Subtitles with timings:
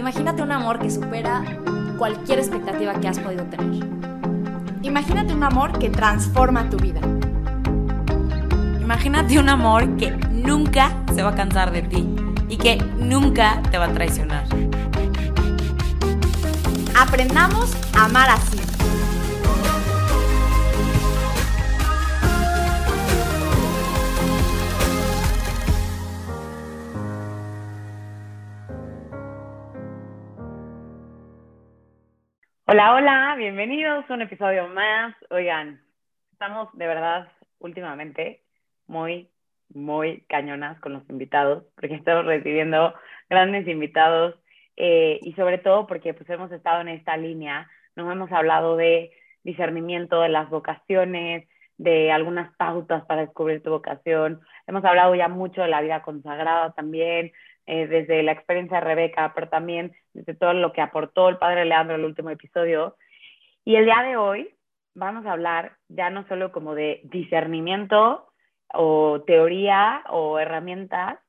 [0.00, 1.44] Imagínate un amor que supera
[1.98, 3.86] cualquier expectativa que has podido tener.
[4.80, 7.00] Imagínate un amor que transforma tu vida.
[8.80, 12.16] Imagínate un amor que nunca se va a cansar de ti
[12.48, 14.44] y que nunca te va a traicionar.
[16.98, 18.59] Aprendamos a amar así.
[32.72, 35.12] Hola, hola, bienvenidos a un episodio más.
[35.30, 35.80] Oigan,
[36.30, 37.26] estamos de verdad
[37.58, 38.44] últimamente
[38.86, 39.28] muy,
[39.74, 42.94] muy cañonas con los invitados, porque estamos recibiendo
[43.28, 44.36] grandes invitados
[44.76, 49.10] eh, y sobre todo porque pues hemos estado en esta línea, nos hemos hablado de
[49.42, 55.60] discernimiento de las vocaciones, de algunas pautas para descubrir tu vocación, hemos hablado ya mucho
[55.62, 57.32] de la vida consagrada también,
[57.72, 61.64] eh, desde la experiencia de Rebeca, pero también desde todo lo que aportó el padre
[61.64, 62.96] Leandro en el último episodio.
[63.64, 64.52] Y el día de hoy
[64.96, 68.26] vamos a hablar ya no solo como de discernimiento
[68.74, 71.20] o teoría o herramientas,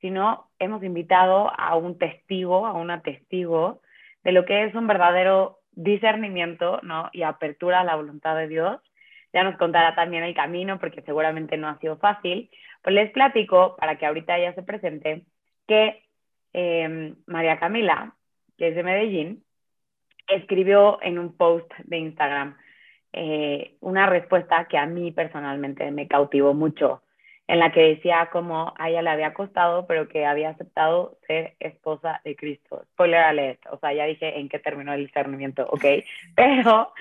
[0.00, 3.82] sino hemos invitado a un testigo, a una testigo
[4.24, 7.10] de lo que es un verdadero discernimiento ¿no?
[7.12, 8.80] y apertura a la voluntad de Dios.
[9.34, 12.48] Ya nos contará también el camino, porque seguramente no ha sido fácil.
[12.82, 15.26] Pues les platico, para que ahorita ella se presente,
[15.70, 16.02] que
[16.52, 18.16] em, María Camila,
[18.58, 19.44] que es de Medellín,
[20.26, 22.56] escribió en un post de Instagram
[23.12, 27.04] eh, una respuesta que a mí personalmente me cautivó mucho,
[27.46, 31.54] en la que decía como a ella le había costado, pero que había aceptado ser
[31.60, 32.82] esposa de Cristo.
[32.94, 35.84] Spoiler alert, o sea, ya dije en qué terminó el discernimiento, ok,
[36.34, 36.92] pero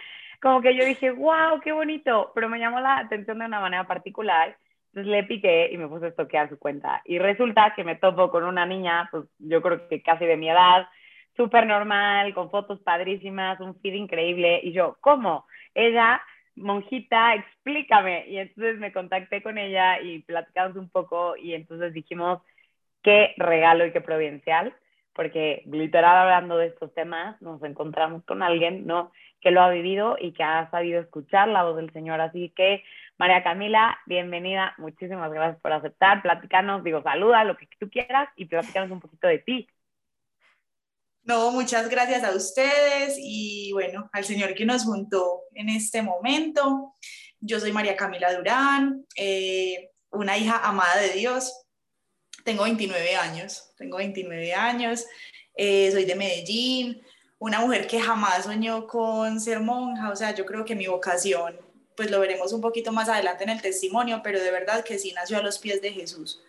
[0.43, 3.87] como que yo dije, wow, qué bonito, pero me llamó la atención de una manera
[3.87, 4.55] particular
[4.89, 7.01] entonces le piqué y me puse a estoquear su cuenta.
[7.05, 10.49] Y resulta que me topo con una niña, pues yo creo que casi de mi
[10.49, 10.87] edad,
[11.35, 14.59] súper normal, con fotos padrísimas, un feed increíble.
[14.63, 15.45] Y yo, ¿cómo?
[15.75, 16.21] Ella,
[16.55, 18.27] monjita, explícame.
[18.27, 22.41] Y entonces me contacté con ella y platicamos un poco y entonces dijimos,
[23.03, 24.73] qué regalo y qué providencial,
[25.13, 29.11] porque literal hablando de estos temas nos encontramos con alguien, ¿no?
[29.41, 32.19] Que lo ha vivido y que ha sabido escuchar la voz del Señor.
[32.21, 32.83] Así que
[33.19, 38.45] María Camila, bienvenida, muchísimas gracias por aceptar, platicarnos, digo, saluda, lo que tú quieras y
[38.45, 39.67] platicarnos un poquito de ti.
[41.23, 46.95] No, muchas gracias a ustedes y bueno, al Señor que nos juntó en este momento.
[47.41, 51.65] Yo soy María Camila Durán, eh, una hija amada de Dios.
[52.45, 55.05] Tengo 29 años, tengo 29 años,
[55.55, 57.01] eh, soy de Medellín,
[57.37, 61.68] una mujer que jamás soñó con ser monja, o sea, yo creo que mi vocación
[61.99, 65.11] pues lo veremos un poquito más adelante en el testimonio, pero de verdad que sí
[65.11, 66.41] nació a los pies de Jesús.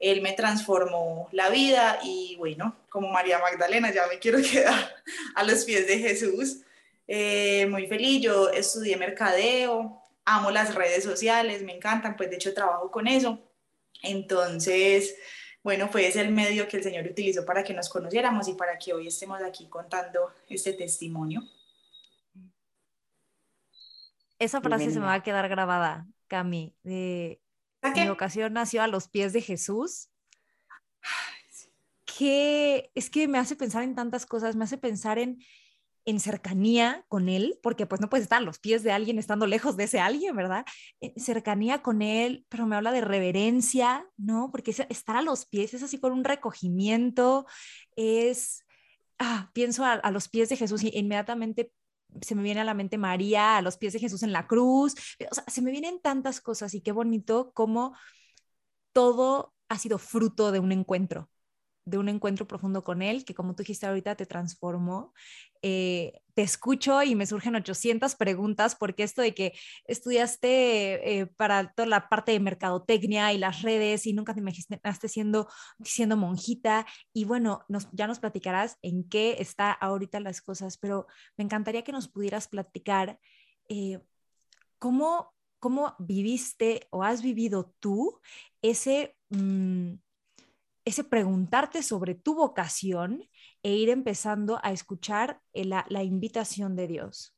[0.00, 4.96] Él me transformó la vida y bueno, como María Magdalena ya me quiero quedar
[5.36, 6.62] a los pies de Jesús.
[7.06, 12.52] Eh, muy feliz, yo estudié mercadeo, amo las redes sociales, me encantan, pues de hecho
[12.52, 13.38] trabajo con eso.
[14.02, 15.14] Entonces,
[15.62, 18.76] bueno, fue ese el medio que el Señor utilizó para que nos conociéramos y para
[18.76, 21.44] que hoy estemos aquí contando este testimonio.
[24.38, 26.76] Esa frase se me va a quedar grabada, Cami.
[26.82, 27.40] De,
[27.94, 30.10] mi ocasión nació a los pies de Jesús.
[32.04, 35.38] Que es que me hace pensar en tantas cosas, me hace pensar en,
[36.06, 39.46] en cercanía con él, porque pues no puedes estar a los pies de alguien estando
[39.46, 40.64] lejos de ese alguien, ¿verdad?
[41.16, 44.50] cercanía con él, pero me habla de reverencia, ¿no?
[44.50, 47.46] Porque estar a los pies es así con un recogimiento,
[47.96, 48.64] es,
[49.18, 51.72] ah, pienso a, a los pies de Jesús y inmediatamente
[52.20, 54.94] se me viene a la mente María, a los pies de Jesús en la cruz,
[55.30, 57.94] o sea, se me vienen tantas cosas y qué bonito como
[58.92, 61.28] todo ha sido fruto de un encuentro,
[61.86, 65.14] de un encuentro profundo con Él, que como tú dijiste ahorita, te transformó.
[65.62, 69.52] Eh, te escucho y me surgen 800 preguntas, porque esto de que
[69.86, 75.08] estudiaste eh, para toda la parte de mercadotecnia y las redes y nunca te imaginaste
[75.08, 75.48] siendo,
[75.82, 81.06] siendo monjita, y bueno, nos, ya nos platicarás en qué está ahorita las cosas, pero
[81.36, 83.20] me encantaría que nos pudieras platicar
[83.68, 84.00] eh,
[84.78, 88.20] cómo, cómo viviste o has vivido tú
[88.60, 89.16] ese...
[89.30, 89.94] Mm,
[90.86, 93.28] ese preguntarte sobre tu vocación
[93.62, 97.34] e ir empezando a escuchar la, invitación de Dios?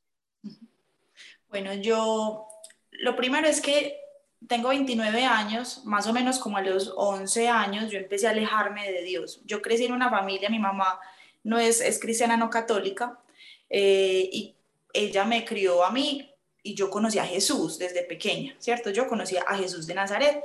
[1.49, 2.47] Bueno, yo
[2.91, 3.99] lo primero es que
[4.47, 8.91] tengo 29 años, más o menos como a los 11 años, yo empecé a alejarme
[8.91, 9.41] de Dios.
[9.45, 10.99] Yo crecí en una familia, mi mamá
[11.43, 13.19] no es, es cristiana, no católica,
[13.67, 14.55] eh, y
[14.93, 16.31] ella me crió a mí
[16.61, 18.91] y yo conocí a Jesús desde pequeña, ¿cierto?
[18.91, 20.43] Yo conocía a Jesús de Nazaret,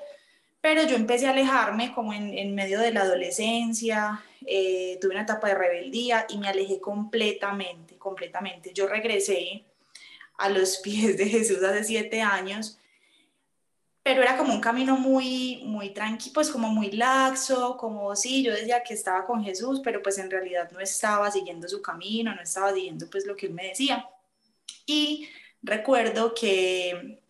[0.64, 5.24] pero yo empecé a alejarme como en, en medio de la adolescencia, eh, tuve una
[5.24, 8.72] etapa de rebeldía y me alejé completamente, completamente.
[8.72, 9.62] Yo regresé
[10.38, 12.78] a los pies de Jesús hace siete años,
[14.02, 18.54] pero era como un camino muy, muy tranquilo, pues como muy laxo, como sí, yo
[18.54, 22.40] decía que estaba con Jesús, pero pues en realidad no estaba siguiendo su camino, no
[22.40, 24.08] estaba siguiendo pues lo que él me decía.
[24.86, 25.28] Y
[25.62, 27.20] recuerdo que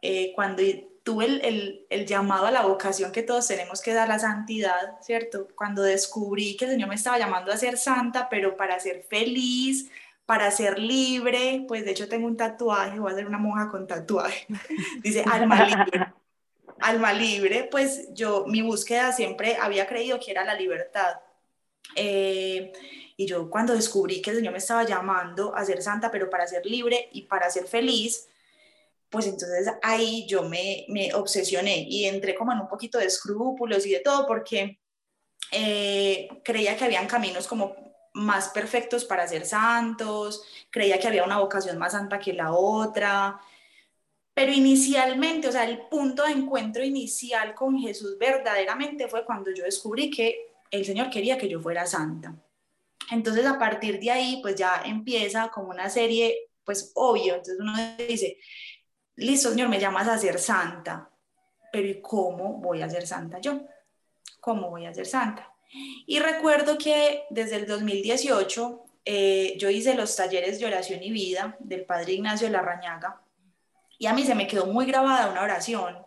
[0.00, 0.62] eh, cuando
[1.04, 5.46] tuve el, el, llamado a la vocación que todos tenemos que dar la santidad, ¿cierto?
[5.54, 9.90] Cuando descubrí que el Señor me estaba llamando a ser santa, pero para ser feliz,
[10.24, 13.86] para ser libre, pues de hecho tengo un tatuaje, voy a ser una monja con
[13.86, 14.46] tatuaje,
[15.02, 16.06] dice alma libre.
[16.80, 21.20] Alma libre, pues yo, mi búsqueda siempre había creído que era la libertad.
[21.94, 22.72] Eh,
[23.16, 26.46] y yo cuando descubrí que el Señor me estaba llamando a ser santa, pero para
[26.46, 28.28] ser libre y para ser feliz,
[29.14, 33.86] pues entonces ahí yo me, me obsesioné y entré como en un poquito de escrúpulos
[33.86, 34.80] y de todo porque
[35.52, 37.76] eh, creía que habían caminos como
[38.14, 43.40] más perfectos para ser santos, creía que había una vocación más santa que la otra,
[44.34, 49.62] pero inicialmente, o sea, el punto de encuentro inicial con Jesús verdaderamente fue cuando yo
[49.62, 52.34] descubrí que el Señor quería que yo fuera santa.
[53.12, 57.74] Entonces, a partir de ahí, pues ya empieza como una serie, pues obvio, entonces uno
[58.08, 58.38] dice,
[59.16, 61.10] listo, Señor, me llamas a ser santa,
[61.72, 63.62] pero ¿y cómo voy a ser santa yo?
[64.40, 65.52] ¿Cómo voy a ser santa?
[66.06, 71.56] Y recuerdo que desde el 2018 eh, yo hice los talleres de oración y vida
[71.58, 73.20] del Padre Ignacio Larrañaga
[73.98, 75.98] y a mí se me quedó muy grabada una oración.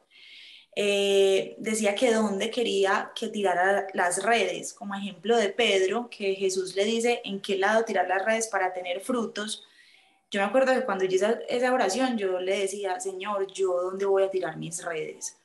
[0.75, 6.75] Eh, decía que donde quería que tirara las redes, como ejemplo de Pedro, que Jesús
[6.75, 9.63] le dice en qué lado tirar las redes para tener frutos
[10.29, 14.23] yo me acuerdo que cuando hice esa oración, yo le decía, Señor, ¿yo dónde voy
[14.23, 15.37] a tirar mis redes?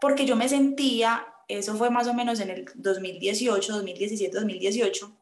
[0.00, 5.12] Porque yo me sentía, eso fue más o menos en el 2018, 2017, 2018,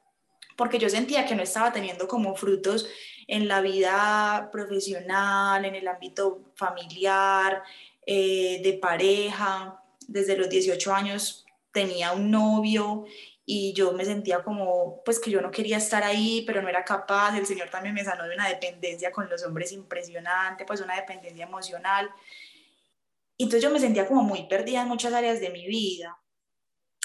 [0.56, 2.88] porque yo sentía que no estaba teniendo como frutos
[3.26, 7.62] en la vida profesional, en el ámbito familiar,
[8.04, 9.82] eh, de pareja.
[10.06, 13.04] Desde los 18 años tenía un novio
[13.50, 16.84] y yo me sentía como, pues que yo no quería estar ahí, pero no era
[16.84, 17.34] capaz.
[17.34, 21.46] El Señor también me sanó de una dependencia con los hombres impresionante, pues una dependencia
[21.46, 22.10] emocional.
[23.38, 26.18] Entonces yo me sentía como muy perdida en muchas áreas de mi vida.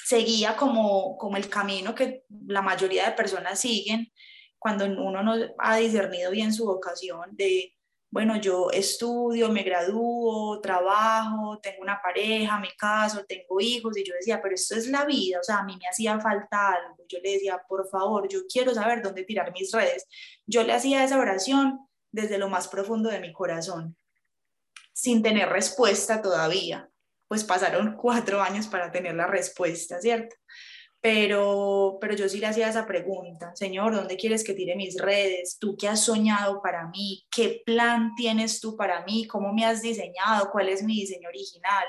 [0.03, 4.11] Seguía como, como el camino que la mayoría de personas siguen
[4.59, 7.73] cuando uno no ha discernido bien su vocación de
[8.13, 14.13] bueno, yo estudio, me gradúo, trabajo, tengo una pareja, me caso, tengo hijos, y yo
[14.13, 17.03] decía, pero esto es la vida, o sea, a mí me hacía falta algo.
[17.09, 20.05] Yo le decía, por favor, yo quiero saber dónde tirar mis redes.
[20.45, 23.97] Yo le hacía esa oración desde lo más profundo de mi corazón,
[24.93, 26.87] sin tener respuesta todavía.
[27.27, 30.35] Pues pasaron cuatro años para tener la respuesta, ¿cierto?
[31.03, 35.57] Pero, pero yo sí le hacía esa pregunta, Señor, ¿dónde quieres que tire mis redes?
[35.59, 37.25] ¿Tú qué has soñado para mí?
[37.29, 39.27] ¿Qué plan tienes tú para mí?
[39.27, 40.49] ¿Cómo me has diseñado?
[40.49, 41.83] ¿Cuál es mi diseño original?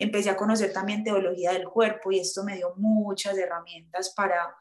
[0.00, 4.52] Empecé a conocer también teología del cuerpo y esto me dio muchas herramientas para,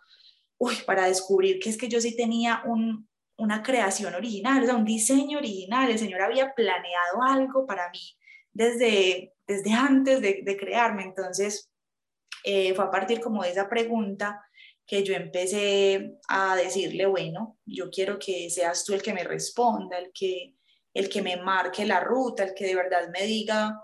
[0.60, 4.76] uy, para descubrir que es que yo sí tenía un, una creación original, o sea,
[4.76, 5.90] un diseño original.
[5.90, 8.16] El Señor había planeado algo para mí
[8.54, 11.02] desde, desde antes de, de crearme.
[11.02, 11.69] Entonces,
[12.50, 14.44] eh, fue a partir como de esa pregunta
[14.84, 20.00] que yo empecé a decirle, bueno, yo quiero que seas tú el que me responda,
[20.00, 20.56] el que,
[20.96, 23.80] el que me marque la ruta, el que de verdad me diga,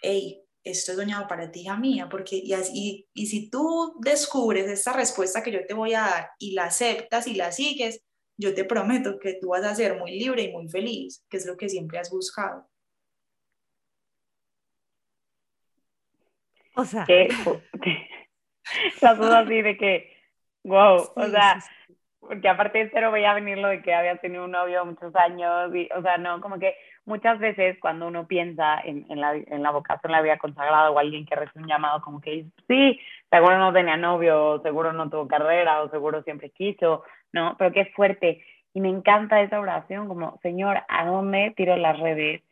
[0.00, 4.66] hey, esto es soñado para ti, hija mía, porque y, así, y si tú descubres
[4.70, 8.00] esta respuesta que yo te voy a dar y la aceptas y la sigues,
[8.38, 11.44] yo te prometo que tú vas a ser muy libre y muy feliz, que es
[11.44, 12.66] lo que siempre has buscado.
[16.76, 17.04] O sea.
[17.04, 17.28] Que,
[19.00, 20.16] las dudas así de que,
[20.64, 21.58] wow, o sea,
[22.20, 25.74] porque aparte de cero veía venir lo de que había tenido un novio muchos años,
[25.74, 29.62] y, o sea, no, como que muchas veces cuando uno piensa en, en, la, en
[29.62, 33.58] la vocación, la vida consagrada o alguien que recibe un llamado, como que sí, seguro
[33.58, 37.56] no tenía novio, seguro no tuvo carrera, o seguro siempre quiso, ¿no?
[37.58, 38.44] Pero qué fuerte.
[38.74, 42.42] Y me encanta esa oración, como, Señor, ¿a dónde tiro las redes?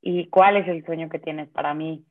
[0.00, 2.04] ¿Y cuál es el sueño que tienes para mí?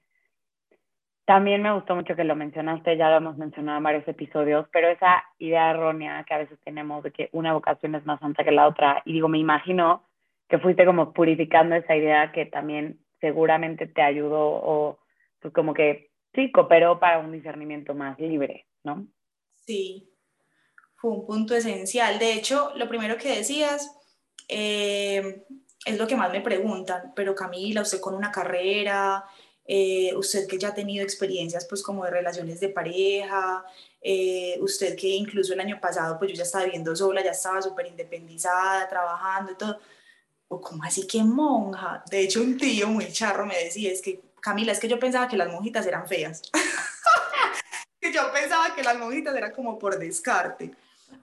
[1.25, 4.89] También me gustó mucho que lo mencionaste, ya lo hemos mencionado en varios episodios, pero
[4.89, 8.51] esa idea errónea que a veces tenemos de que una vocación es más santa que
[8.51, 10.03] la otra, y digo, me imagino
[10.49, 14.99] que fuiste como purificando esa idea que también seguramente te ayudó o
[15.39, 19.07] pues como que sí, cooperó para un discernimiento más libre, ¿no?
[19.53, 20.09] Sí,
[20.95, 22.19] fue un punto esencial.
[22.19, 23.97] De hecho, lo primero que decías
[24.47, 25.45] eh,
[25.85, 29.23] es lo que más me preguntan, pero Camila, usted con una carrera,
[29.73, 33.63] eh, usted que ya ha tenido experiencias pues como de relaciones de pareja,
[34.01, 37.61] eh, usted que incluso el año pasado pues yo ya estaba viviendo sola, ya estaba
[37.61, 39.79] súper independizada, trabajando y todo,
[40.49, 42.03] o como así que monja.
[42.11, 45.29] De hecho un tío muy charro me decía, es que Camila, es que yo pensaba
[45.29, 46.41] que las monjitas eran feas.
[48.01, 50.75] que yo pensaba que las monjitas eran como por descarte.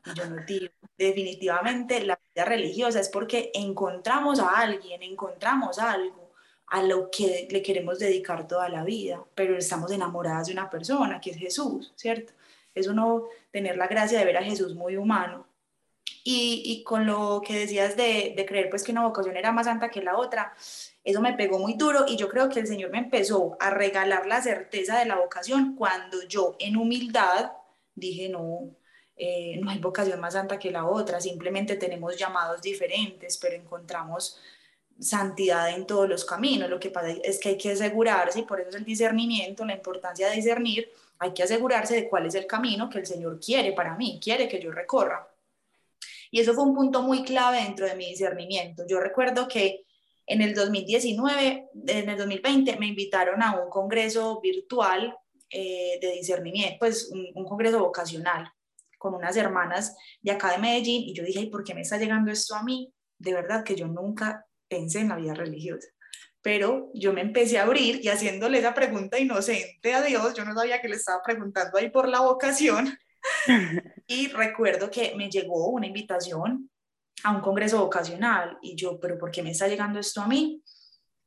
[0.06, 6.27] Y yo no, tío, definitivamente la vida religiosa es porque encontramos a alguien, encontramos algo
[6.70, 11.20] a lo que le queremos dedicar toda la vida, pero estamos enamoradas de una persona
[11.20, 12.32] que es Jesús, ¿cierto?
[12.74, 15.46] Es uno tener la gracia de ver a Jesús muy humano.
[16.24, 19.66] Y, y con lo que decías de, de creer pues que una vocación era más
[19.66, 20.54] santa que la otra,
[21.04, 24.26] eso me pegó muy duro y yo creo que el Señor me empezó a regalar
[24.26, 27.52] la certeza de la vocación cuando yo en humildad
[27.94, 28.76] dije, no,
[29.16, 34.38] eh, no hay vocación más santa que la otra, simplemente tenemos llamados diferentes, pero encontramos
[34.98, 36.68] santidad en todos los caminos.
[36.68, 39.74] Lo que pasa es que hay que asegurarse, y por eso es el discernimiento, la
[39.74, 43.72] importancia de discernir, hay que asegurarse de cuál es el camino que el Señor quiere
[43.72, 45.28] para mí, quiere que yo recorra.
[46.30, 48.84] Y eso fue un punto muy clave dentro de mi discernimiento.
[48.86, 49.84] Yo recuerdo que
[50.26, 55.16] en el 2019, en el 2020, me invitaron a un congreso virtual
[55.50, 58.52] eh, de discernimiento, pues un, congreso vocacional
[58.98, 61.96] con unas hermanas de acá de Medellín y yo dije, ¿y por qué me está
[61.96, 62.92] llegando esto a mí?
[63.18, 65.88] De verdad que yo nunca pensé en la vida religiosa.
[66.42, 70.54] Pero yo me empecé a abrir y haciéndole esa pregunta inocente a Dios, yo no
[70.54, 72.96] sabía que le estaba preguntando ahí por la vocación.
[74.06, 76.70] y recuerdo que me llegó una invitación
[77.24, 80.62] a un congreso vocacional y yo, pero ¿por qué me está llegando esto a mí?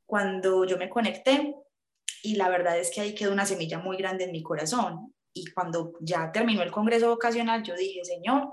[0.06, 1.54] Cuando yo me conecté
[2.24, 5.46] y la verdad es que ahí quedó una semilla muy grande en mi corazón y
[5.52, 8.50] cuando ya terminó el congreso vocacional yo dije, Señor,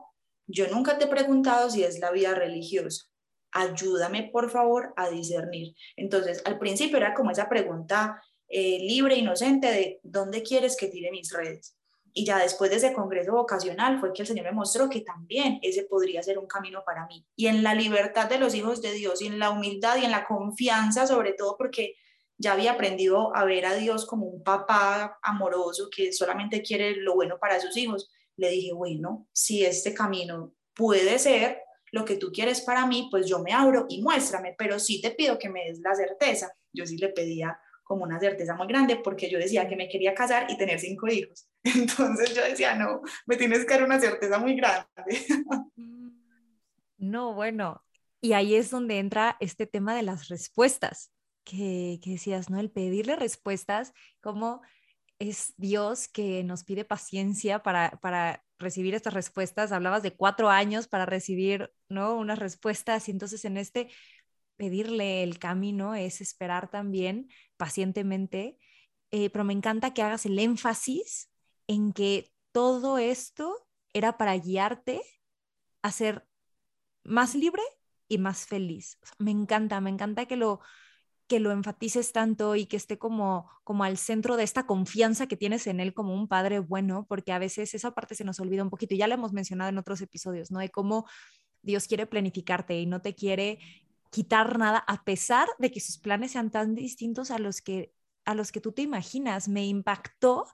[0.47, 3.07] yo nunca te he preguntado si es la vida religiosa,
[3.52, 5.75] ayúdame por favor a discernir.
[5.97, 11.11] Entonces, al principio era como esa pregunta eh, libre, inocente de ¿dónde quieres que tire
[11.11, 11.76] mis redes?
[12.12, 15.61] Y ya después de ese congreso vocacional fue que el Señor me mostró que también
[15.62, 17.25] ese podría ser un camino para mí.
[17.37, 20.11] Y en la libertad de los hijos de Dios y en la humildad y en
[20.11, 21.95] la confianza sobre todo porque
[22.38, 27.14] ya había aprendido a ver a Dios como un papá amoroso que solamente quiere lo
[27.14, 28.11] bueno para sus hijos.
[28.37, 31.61] Le dije, bueno, si este camino puede ser,
[31.92, 35.11] lo que tú quieres para mí, pues yo me abro y muéstrame, pero sí te
[35.12, 36.52] pido que me des la certeza.
[36.73, 40.14] Yo sí le pedía como una certeza muy grande porque yo decía que me quería
[40.14, 41.49] casar y tener cinco hijos.
[41.64, 44.87] Entonces yo decía, no, me tienes que dar una certeza muy grande.
[46.99, 47.85] No, bueno,
[48.21, 51.12] y ahí es donde entra este tema de las respuestas,
[51.45, 52.59] que, que decías, ¿no?
[52.59, 54.62] El pedirle respuestas, como
[55.18, 59.72] es Dios que nos pide paciencia para, para recibir estas respuestas.
[59.72, 62.14] Hablabas de cuatro años para recibir, ¿no?
[62.16, 63.88] Unas respuestas y entonces en este
[64.56, 68.58] pedirle el camino es esperar también pacientemente,
[69.10, 71.30] eh, pero me encanta que hagas el énfasis
[71.68, 75.00] en que todo esto era para guiarte
[75.82, 76.26] a ser
[77.04, 77.62] más libre
[78.08, 78.98] y más feliz.
[79.18, 80.60] me encanta, me encanta que lo,
[81.28, 85.37] que lo enfatices tanto y que esté como, como al centro de esta confianza que
[85.37, 88.62] tienes en él como un padre bueno, porque a veces esa parte se nos olvida
[88.62, 90.58] un poquito, ya lo hemos mencionado en otros episodios, ¿no?
[90.58, 91.06] De cómo
[91.62, 93.58] Dios quiere planificarte y no te quiere
[94.11, 97.92] quitar nada a pesar de que sus planes sean tan distintos a los que
[98.25, 99.49] a los que tú te imaginas.
[99.49, 100.47] Me impactó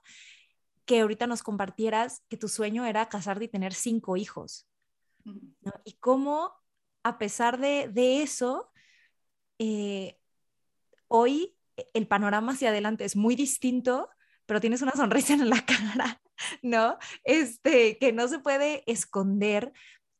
[0.85, 4.67] que ahorita nos compartieras que tu sueño era casarte y tener cinco hijos.
[5.83, 6.53] Y cómo,
[7.03, 8.71] a pesar de, de eso,
[9.59, 10.19] eh,
[11.07, 11.55] hoy
[11.93, 14.09] el panorama hacia adelante es muy distinto,
[14.45, 16.21] pero tienes una sonrisa en la cara,
[16.61, 16.97] ¿no?
[17.23, 19.73] Este, que no se puede esconder.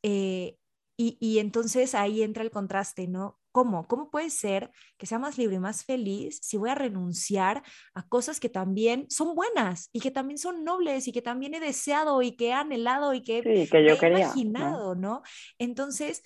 [0.04, 0.58] Eh,
[0.98, 3.38] y, y, entonces ahí entra el contraste, ¿no?
[3.52, 3.88] ¿Cómo?
[3.88, 7.64] ¿Cómo puede ser que sea más libre y más feliz si voy a renunciar
[7.94, 11.60] a cosas que también son buenas y que también son nobles y que también he
[11.60, 15.02] deseado y que he anhelado y que, sí, que yo he quería, imaginado, ¿no?
[15.02, 15.22] ¿no?
[15.58, 16.22] Entonces,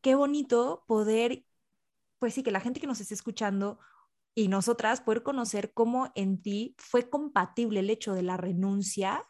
[0.00, 1.44] qué bonito poder
[2.22, 3.80] pues sí, que la gente que nos esté escuchando
[4.32, 9.26] y nosotras poder conocer cómo en ti fue compatible el hecho de la renuncia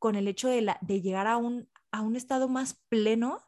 [0.00, 3.38] con el hecho de, la, de llegar a un, a un estado más pleno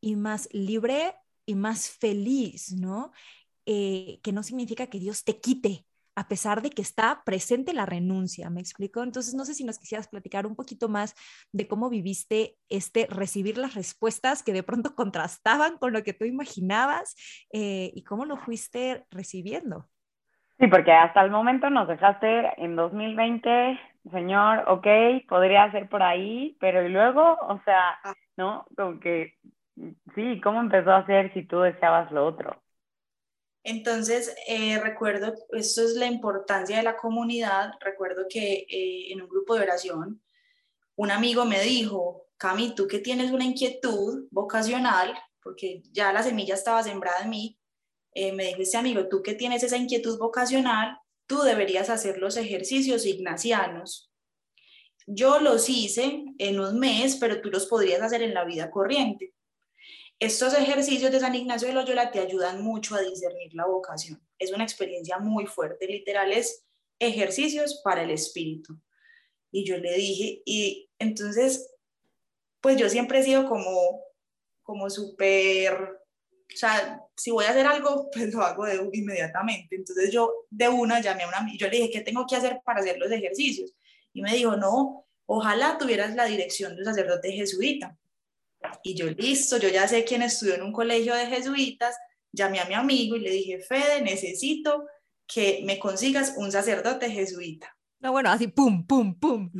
[0.00, 3.10] y más libre y más feliz, ¿no?
[3.66, 7.86] Eh, que no significa que Dios te quite a pesar de que está presente la
[7.86, 9.02] renuncia, ¿me explico?
[9.02, 11.14] Entonces, no sé si nos quisieras platicar un poquito más
[11.52, 16.24] de cómo viviste este recibir las respuestas que de pronto contrastaban con lo que tú
[16.24, 17.14] imaginabas
[17.52, 19.86] eh, y cómo lo fuiste recibiendo.
[20.58, 23.80] Sí, porque hasta el momento nos dejaste en 2020,
[24.12, 24.86] señor, ok,
[25.28, 27.98] podría ser por ahí, pero y luego, o sea,
[28.36, 28.66] ¿no?
[28.76, 29.34] Como que,
[30.14, 32.61] sí, ¿cómo empezó a ser si tú deseabas lo otro?
[33.64, 39.28] Entonces, eh, recuerdo, esto es la importancia de la comunidad, recuerdo que eh, en un
[39.28, 40.20] grupo de oración,
[40.96, 46.54] un amigo me dijo, Cami, tú que tienes una inquietud vocacional, porque ya la semilla
[46.54, 47.58] estaba sembrada en mí,
[48.14, 52.36] eh, me dijo este amigo, tú que tienes esa inquietud vocacional, tú deberías hacer los
[52.36, 54.10] ejercicios ignacianos.
[55.06, 59.34] Yo los hice en un mes, pero tú los podrías hacer en la vida corriente.
[60.22, 64.24] Estos ejercicios de San Ignacio de Loyola te ayudan mucho a discernir la vocación.
[64.38, 66.64] Es una experiencia muy fuerte, literal, es
[67.00, 68.80] ejercicios para el espíritu.
[69.50, 71.74] Y yo le dije, y entonces,
[72.60, 74.00] pues yo siempre he sido como,
[74.62, 79.74] como súper, o sea, si voy a hacer algo, pues lo hago de, inmediatamente.
[79.74, 82.78] Entonces yo de una llamé a una, yo le dije, ¿qué tengo que hacer para
[82.78, 83.74] hacer los ejercicios?
[84.12, 87.98] Y me dijo, no, ojalá tuvieras la dirección de un sacerdote jesuita.
[88.82, 91.96] Y yo, listo, yo ya sé quién estudió en un colegio de jesuitas,
[92.32, 94.86] llamé a mi amigo y le dije, Fede, necesito
[95.26, 97.76] que me consigas un sacerdote jesuita.
[98.00, 99.50] No, bueno, así, pum, pum, pum.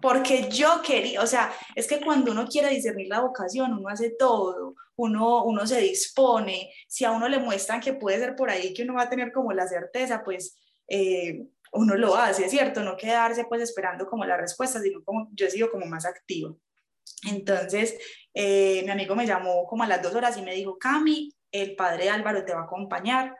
[0.00, 4.10] porque yo quería, o sea, es que cuando uno quiere discernir la vocación, uno hace
[4.10, 8.72] todo, uno, uno se dispone, si a uno le muestran que puede ser por ahí,
[8.72, 10.56] que uno va a tener como la certeza, pues
[10.88, 12.82] eh, uno lo hace, ¿cierto?
[12.82, 16.58] No quedarse pues esperando como la respuesta, sino como yo he sido como más activo.
[17.28, 17.96] Entonces,
[18.34, 21.74] eh, mi amigo me llamó como a las dos horas y me dijo, Cami, el
[21.74, 23.34] padre Álvaro te va a acompañar,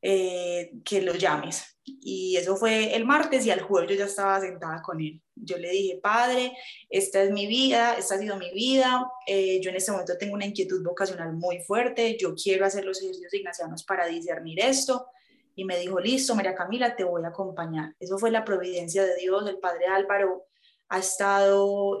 [0.00, 1.76] eh, que lo llames.
[1.84, 5.20] Y eso fue el martes y al jueves yo ya estaba sentada con él.
[5.34, 6.52] Yo le dije, padre,
[6.88, 10.34] esta es mi vida, esta ha sido mi vida, eh, yo en este momento tengo
[10.34, 15.08] una inquietud vocacional muy fuerte, yo quiero hacer los ejercicios ignacianos para discernir esto.
[15.56, 17.96] Y me dijo, listo, María Camila, te voy a acompañar.
[17.98, 19.48] Eso fue la providencia de Dios.
[19.48, 20.46] El padre Álvaro
[20.88, 21.98] ha estado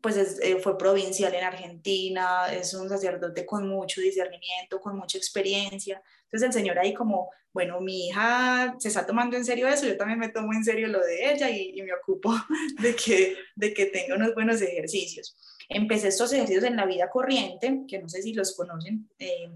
[0.00, 6.02] pues eh, fue provincial en Argentina, es un sacerdote con mucho discernimiento, con mucha experiencia.
[6.24, 9.96] Entonces el Señor ahí como, bueno, mi hija se está tomando en serio eso, yo
[9.96, 12.32] también me tomo en serio lo de ella y, me ocupo
[12.80, 15.36] de que, de que tenga unos buenos ejercicios.
[15.68, 19.08] Empecé estos ejercicios en la vida corriente, que no sé si los conocen.
[19.18, 19.50] Eh,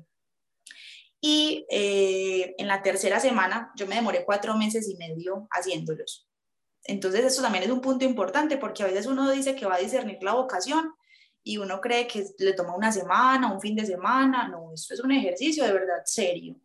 [1.21, 6.29] y eh, en la tercera semana, yo me demoré cuatro meses y medio haciéndolos.
[6.85, 9.81] Entonces, eso también es un punto importante porque a veces uno dice que va a
[9.81, 10.95] discernir la vocación
[11.43, 14.49] y uno cree que le toma una semana, un fin de semana.
[14.49, 16.57] No, esto es un ejercicio de verdad serio.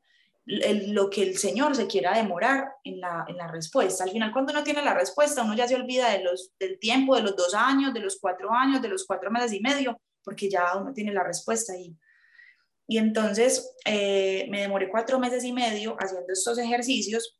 [0.45, 4.03] lo que el Señor se quiera demorar en la, en la, respuesta.
[4.03, 7.15] Al final, cuando uno tiene la respuesta, uno ya se olvida de los, del tiempo,
[7.15, 10.49] de los dos años, de los cuatro años, de los cuatro meses y medio, porque
[10.49, 11.95] ya uno tiene la respuesta ahí.
[12.87, 17.38] Y entonces eh, me demoré cuatro meses y medio haciendo estos ejercicios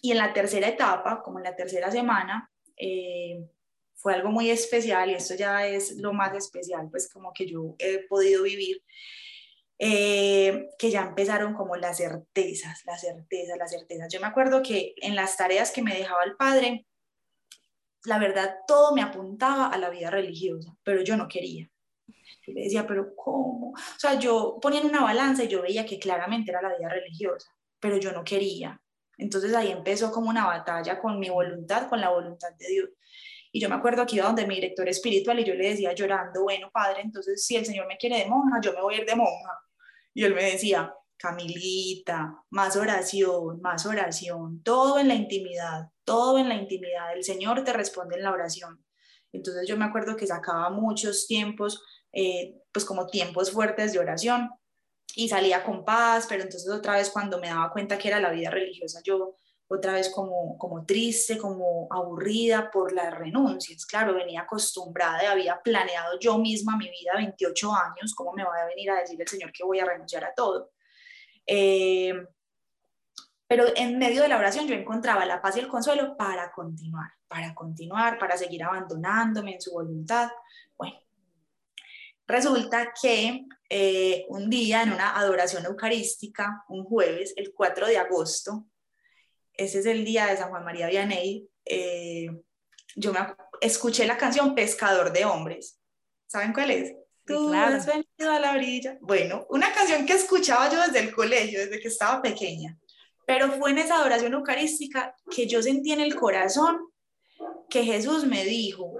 [0.00, 3.44] y en la tercera etapa, como en la tercera semana, eh,
[3.94, 7.76] fue algo muy especial y esto ya es lo más especial, pues como que yo
[7.78, 8.82] he podido vivir,
[9.78, 14.12] eh, que ya empezaron como las certezas, las certezas, las certezas.
[14.12, 16.86] Yo me acuerdo que en las tareas que me dejaba el padre,
[18.04, 21.70] la verdad, todo me apuntaba a la vida religiosa, pero yo no quería.
[22.44, 23.70] Yo le decía, pero ¿cómo?
[23.70, 26.88] O sea, yo ponía en una balanza y yo veía que claramente era la vida
[26.88, 28.81] religiosa, pero yo no quería.
[29.18, 32.90] Entonces ahí empezó como una batalla con mi voluntad, con la voluntad de Dios.
[33.52, 36.42] Y yo me acuerdo que iba donde mi director espiritual y yo le decía llorando,
[36.42, 39.06] bueno, padre, entonces si el Señor me quiere de monja, yo me voy a ir
[39.06, 39.58] de monja.
[40.14, 46.48] Y él me decía, Camilita, más oración, más oración, todo en la intimidad, todo en
[46.48, 47.14] la intimidad.
[47.14, 48.82] El Señor te responde en la oración.
[49.32, 54.50] Entonces yo me acuerdo que sacaba muchos tiempos, eh, pues como tiempos fuertes de oración
[55.14, 58.30] y salía con paz, pero entonces otra vez cuando me daba cuenta que era la
[58.30, 59.36] vida religiosa, yo
[59.68, 63.86] otra vez como, como triste, como aburrida por las renuncias.
[63.86, 68.54] Claro, venía acostumbrada y había planeado yo misma mi vida 28 años, ¿cómo me va
[68.54, 70.72] a venir a decir el Señor que voy a renunciar a todo?
[71.46, 72.14] Eh,
[73.52, 77.10] pero en medio de la oración yo encontraba la paz y el consuelo para continuar,
[77.28, 80.30] para continuar, para seguir abandonándome en su voluntad.
[80.76, 80.96] Bueno,
[82.26, 88.66] resulta que eh, un día en una adoración eucarística, un jueves, el 4 de agosto,
[89.54, 92.26] ese es el día de San Juan María Vianney, eh,
[92.96, 93.20] yo me
[93.62, 95.80] escuché la canción Pescador de Hombres.
[96.26, 96.94] ¿Saben cuál es?
[97.24, 98.98] Tú has venido a la orilla.
[99.00, 102.78] Bueno, una canción que escuchaba yo desde el colegio, desde que estaba pequeña.
[103.26, 106.92] Pero fue en esa adoración eucarística que yo sentí en el corazón
[107.70, 108.92] que Jesús me dijo,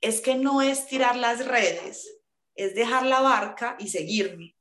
[0.00, 2.21] es que no es tirar las redes,
[2.54, 4.56] es dejar la barca y seguirme.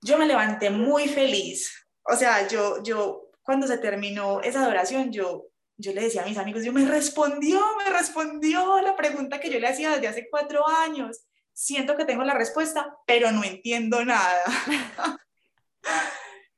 [0.00, 1.86] Yo me levanté muy feliz.
[2.02, 5.46] O sea, yo, yo, cuando se terminó esa adoración, yo,
[5.76, 9.58] yo le decía a mis amigos, yo me respondió, me respondió la pregunta que yo
[9.58, 11.24] le hacía desde hace cuatro años.
[11.52, 14.42] Siento que tengo la respuesta, pero no entiendo nada.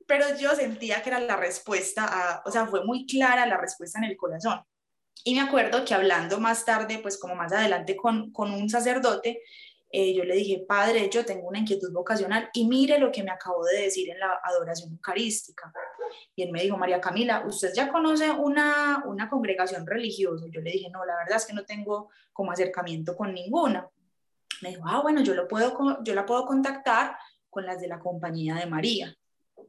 [0.07, 3.99] pero yo sentía que era la respuesta, a, o sea, fue muy clara la respuesta
[3.99, 4.61] en el corazón.
[5.25, 9.43] Y me acuerdo que hablando más tarde, pues como más adelante con, con un sacerdote,
[9.91, 13.31] eh, yo le dije, padre, yo tengo una inquietud vocacional y mire lo que me
[13.31, 15.73] acabo de decir en la adoración eucarística.
[16.35, 20.47] Y él me dijo, María Camila, ¿usted ya conoce una, una congregación religiosa?
[20.51, 23.89] Yo le dije, no, la verdad es que no tengo como acercamiento con ninguna.
[24.61, 27.17] Me dijo, ah, bueno, yo, lo puedo, yo la puedo contactar
[27.49, 29.17] con las de la Compañía de María.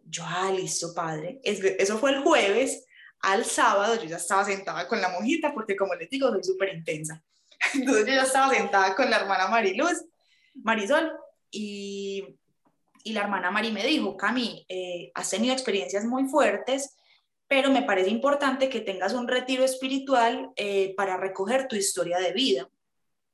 [0.04, 1.40] Yo, ah, listo, padre.
[1.44, 2.87] Eso fue el jueves.
[3.21, 6.75] Al sábado yo ya estaba sentada con la monjita porque como les digo, soy súper
[6.75, 7.21] intensa.
[7.73, 10.06] Entonces yo ya estaba sentada con la hermana Mariluz,
[10.56, 11.12] Marisol,
[11.51, 12.38] y,
[13.03, 16.97] y la hermana Mari me dijo, Cami, eh, has tenido experiencias muy fuertes,
[17.47, 22.34] pero me parece importante que tengas un retiro espiritual eh, para recoger tu historia de
[22.34, 22.69] vida.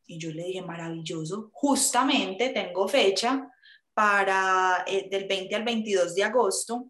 [0.05, 3.49] Y yo le dije, maravilloso, justamente tengo fecha
[3.93, 6.89] para eh, del 20 al 22 de agosto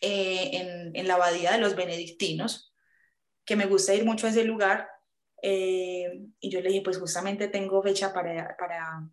[0.00, 2.74] en, en, la abadía de los benedictinos,
[3.44, 4.88] que me gusta ir mucho a ese lugar
[5.42, 9.06] eh, y yo le dije, pues justamente tengo fecha para, para,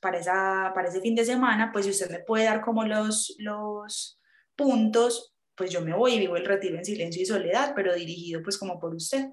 [0.00, 3.36] para, esa, para ese fin de semana, pues si usted me puede dar como los,
[3.38, 4.20] los
[4.56, 8.42] puntos, pues yo me voy y vivo el retiro en silencio y soledad, pero dirigido
[8.42, 9.28] pues como por usted.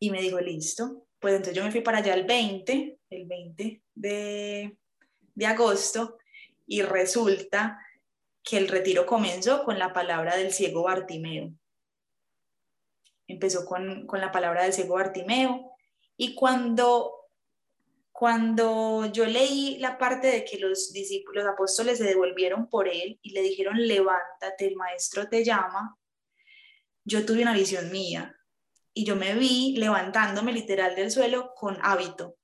[0.00, 1.06] Y me dijo, listo.
[1.18, 4.78] Pues entonces yo me fui para allá el 20, el 20 de,
[5.34, 6.16] de agosto,
[6.66, 7.78] y resulta
[8.48, 11.52] que el retiro comenzó con la palabra del ciego Bartimeo
[13.28, 15.72] empezó con, con la palabra del ciego Bartimeo.
[16.16, 17.12] Y cuando,
[18.10, 23.20] cuando yo leí la parte de que los discípulos, los apóstoles se devolvieron por él
[23.22, 25.96] y le dijeron, levántate, el maestro te llama,
[27.04, 28.34] yo tuve una visión mía
[28.92, 32.36] y yo me vi levantándome literal del suelo con hábito.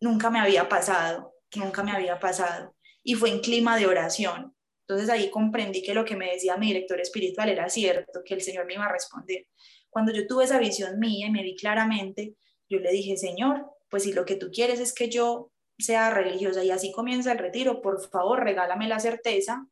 [0.00, 2.74] Nunca me había pasado, nunca me había pasado.
[3.02, 4.56] Y fue en clima de oración.
[4.88, 8.40] Entonces ahí comprendí que lo que me decía mi director espiritual era cierto, que el
[8.40, 9.46] Señor me iba a responder.
[9.90, 12.36] Cuando yo tuve esa visión mía y me vi claramente,
[12.70, 16.64] yo le dije, Señor, pues si lo que tú quieres es que yo sea religiosa
[16.64, 19.68] y así comienza el retiro, por favor, regálame la certeza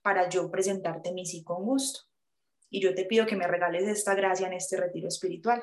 [0.00, 2.00] para yo presentarte mi sí con gusto.
[2.70, 5.62] Y yo te pido que me regales esta gracia en este retiro espiritual.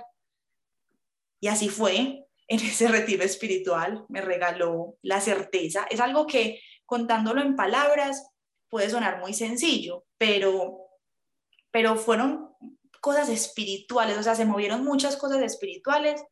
[1.39, 5.87] Y así fue, en ese retiro espiritual me regaló la certeza.
[5.89, 8.30] Es algo que contándolo en palabras
[8.71, 10.79] puede sonar muy sencillo, pero,
[11.69, 12.55] pero fueron
[13.01, 16.23] cosas espirituales, o sea, se movieron muchas cosas espirituales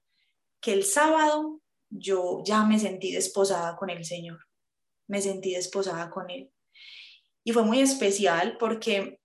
[0.61, 4.39] que el sábado yo ya me sentí desposada con el Señor,
[5.07, 6.51] me sentí desposada con Él.
[7.43, 9.19] Y fue muy especial porque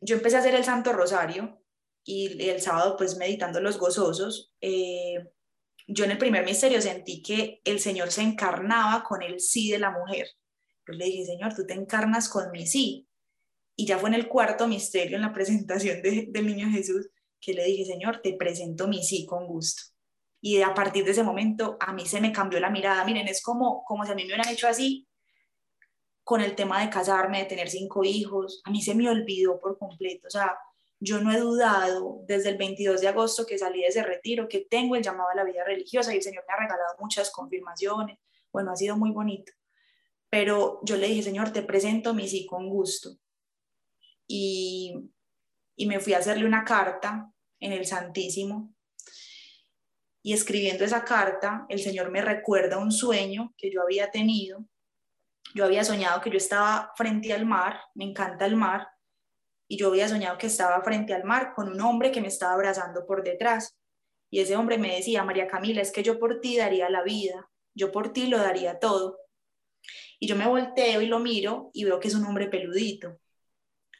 [0.00, 1.62] yo empecé a hacer el Santo Rosario
[2.04, 5.30] y el sábado pues meditando los gozosos, eh,
[5.86, 9.78] yo en el primer misterio sentí que el Señor se encarnaba con el sí de
[9.78, 10.26] la mujer.
[10.86, 13.08] Yo le dije, Señor, tú te encarnas con mi sí.
[13.76, 17.08] Y ya fue en el cuarto misterio, en la presentación de, del niño Jesús,
[17.40, 19.82] que le dije, Señor, te presento mi sí con gusto.
[20.40, 23.04] Y a partir de ese momento a mí se me cambió la mirada.
[23.04, 25.08] Miren, es como, como si a mí me hubieran hecho así
[26.22, 28.60] con el tema de casarme, de tener cinco hijos.
[28.64, 30.26] A mí se me olvidó por completo.
[30.26, 30.56] O sea,
[31.00, 34.66] yo no he dudado desde el 22 de agosto que salí de ese retiro, que
[34.68, 38.18] tengo el llamado a la vida religiosa y el Señor me ha regalado muchas confirmaciones.
[38.52, 39.52] Bueno, ha sido muy bonito
[40.34, 43.10] pero yo le dije, Señor, te presento mi sí con gusto.
[44.26, 44.92] Y,
[45.76, 48.74] y me fui a hacerle una carta en el Santísimo.
[50.24, 54.66] Y escribiendo esa carta, el Señor me recuerda un sueño que yo había tenido.
[55.54, 58.88] Yo había soñado que yo estaba frente al mar, me encanta el mar,
[59.68, 62.54] y yo había soñado que estaba frente al mar con un hombre que me estaba
[62.54, 63.78] abrazando por detrás.
[64.32, 67.48] Y ese hombre me decía, María Camila, es que yo por ti daría la vida,
[67.72, 69.23] yo por ti lo daría todo.
[70.18, 73.18] Y yo me volteo y lo miro y veo que es un hombre peludito.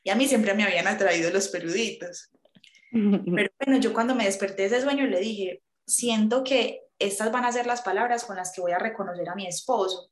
[0.03, 2.31] Y a mí siempre me habían atraído los peluditos.
[2.93, 7.45] Pero bueno, yo cuando me desperté de ese sueño le dije, siento que estas van
[7.45, 10.11] a ser las palabras con las que voy a reconocer a mi esposo.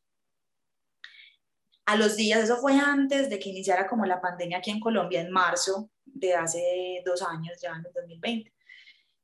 [1.86, 5.20] A los días, eso fue antes de que iniciara como la pandemia aquí en Colombia,
[5.20, 8.52] en marzo de hace dos años, ya en el 2020,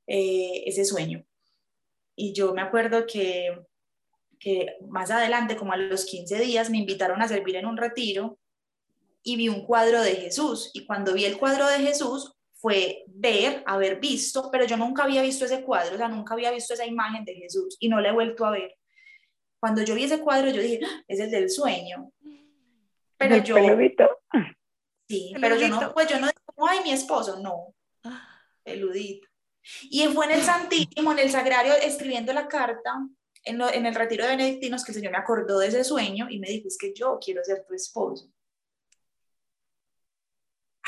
[0.07, 1.25] eh, ese sueño.
[2.17, 3.65] Y yo me acuerdo que
[4.39, 8.39] que más adelante, como a los 15 días, me invitaron a servir en un retiro
[9.23, 10.71] y vi un cuadro de Jesús.
[10.75, 15.23] Y cuando vi el cuadro de Jesús, fue ver, haber visto, pero yo nunca había
[15.23, 18.09] visto ese cuadro, o sea, nunca había visto esa imagen de Jesús y no la
[18.09, 18.77] he vuelto a ver.
[19.61, 22.13] Cuando yo vi ese cuadro, yo dije, ah, es el del sueño.
[23.17, 23.57] Pero yo...
[25.09, 27.75] Sí, pero yo no, pues yo no digo, ay, mi esposo, no.
[28.63, 29.27] Peludito.
[29.85, 32.93] Y fue en el Santísimo, en el Sagrario, escribiendo la carta,
[33.49, 36.49] en, el retiro de benedictinos que el Señor me acordó de ese sueño y me
[36.49, 38.31] dijo, es que yo quiero ser tu esposo.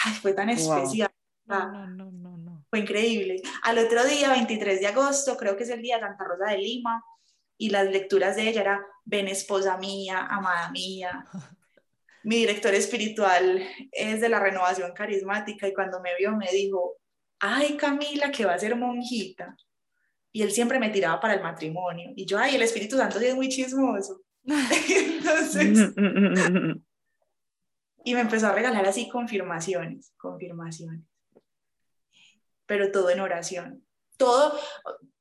[0.05, 1.11] ay, fue tan especial.
[1.47, 3.43] No, no, no, no, Fue increíble.
[3.65, 6.59] Al otro día, 23 de agosto, creo que es el día de Santa Rosa de
[6.59, 7.03] Lima,
[7.59, 11.27] y las lecturas de ella era, ven esposa mía, amada mía.
[12.23, 16.97] Mi director espiritual es de la renovación carismática y cuando me vio me dijo,
[17.39, 19.57] ay Camila, que va a ser monjita.
[20.33, 22.13] Y él siempre me tiraba para el matrimonio.
[22.15, 24.23] Y yo, ay, el Espíritu Santo sí es muy chismoso.
[24.45, 25.93] Entonces,
[28.05, 31.05] y me empezó a regalar así confirmaciones, confirmaciones.
[32.67, 33.85] Pero todo en oración.
[34.17, 34.59] Todo,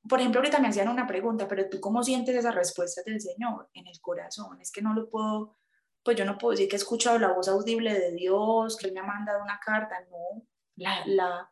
[0.08, 3.70] por ejemplo, ahorita me hacían una pregunta, pero tú cómo sientes esa respuesta del Señor
[3.74, 4.62] en el corazón?
[4.62, 5.58] Es que no lo puedo,
[6.04, 8.94] pues yo no puedo decir que he escuchado la voz audible de Dios, que Él
[8.94, 10.44] me ha mandado una carta, no.
[10.76, 11.52] La, la,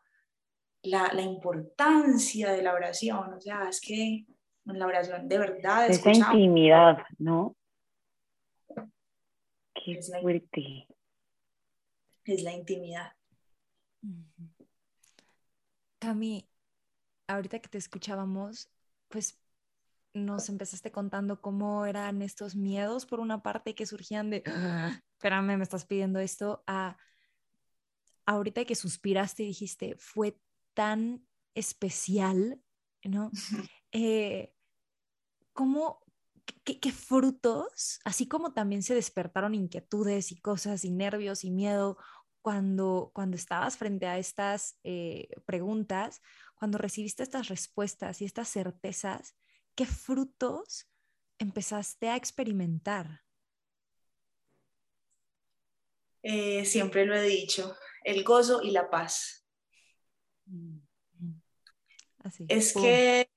[0.82, 4.26] la, la importancia de la oración, o sea, es que
[4.66, 7.56] en la oración de verdad Esa intimidad, ¿no?
[9.74, 10.86] Qué Es la- fuerte.
[12.24, 13.12] es la intimidad.
[15.98, 16.48] Cami,
[17.26, 18.70] ahorita que te escuchábamos,
[19.08, 19.40] pues
[20.14, 25.56] nos empezaste contando cómo eran estos miedos por una parte que surgían de, "Ah, espérame,
[25.56, 26.96] me estás pidiendo esto, a
[28.26, 30.38] ahorita que suspiraste y dijiste, fue
[30.78, 32.62] tan especial,
[33.02, 33.32] ¿no?
[33.90, 34.52] Eh,
[35.54, 36.04] ¿Cómo,
[36.62, 41.96] qué, qué frutos, así como también se despertaron inquietudes y cosas y nervios y miedo
[42.42, 46.20] cuando, cuando estabas frente a estas eh, preguntas,
[46.54, 49.34] cuando recibiste estas respuestas y estas certezas,
[49.74, 50.86] ¿qué frutos
[51.38, 53.22] empezaste a experimentar?
[56.22, 59.47] Eh, siempre lo he dicho, el gozo y la paz.
[62.18, 62.46] Así.
[62.48, 63.28] Es que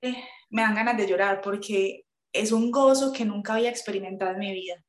[0.50, 4.52] me dan ganas de llorar porque es un gozo que nunca había experimentado en mi
[4.52, 4.82] vida.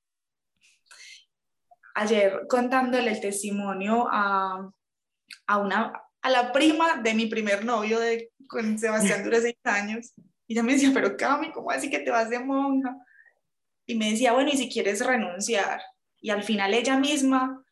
[1.95, 4.71] Ayer contándole el testimonio a,
[5.47, 10.13] a, una, a la prima de mi primer novio, de, con Sebastián dura seis años,
[10.47, 12.95] y ella me decía, pero Cami, ¿cómo así que te vas de monja?
[13.85, 15.81] Y me decía, bueno, ¿y si quieres renunciar?
[16.19, 17.63] Y al final ella misma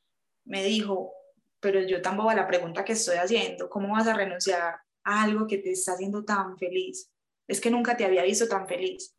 [0.46, 1.14] me dijo,
[1.62, 5.48] pero yo tan boba la pregunta que estoy haciendo, ¿cómo vas a renunciar a algo
[5.48, 7.10] que te está haciendo tan feliz?
[7.48, 9.16] Es que nunca te había visto tan feliz.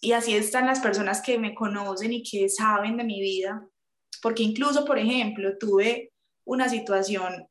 [0.00, 3.66] Y así están las personas que me conocen y que saben de mi vida,
[4.20, 6.12] porque incluso, por ejemplo, tuve
[6.44, 7.48] una situación,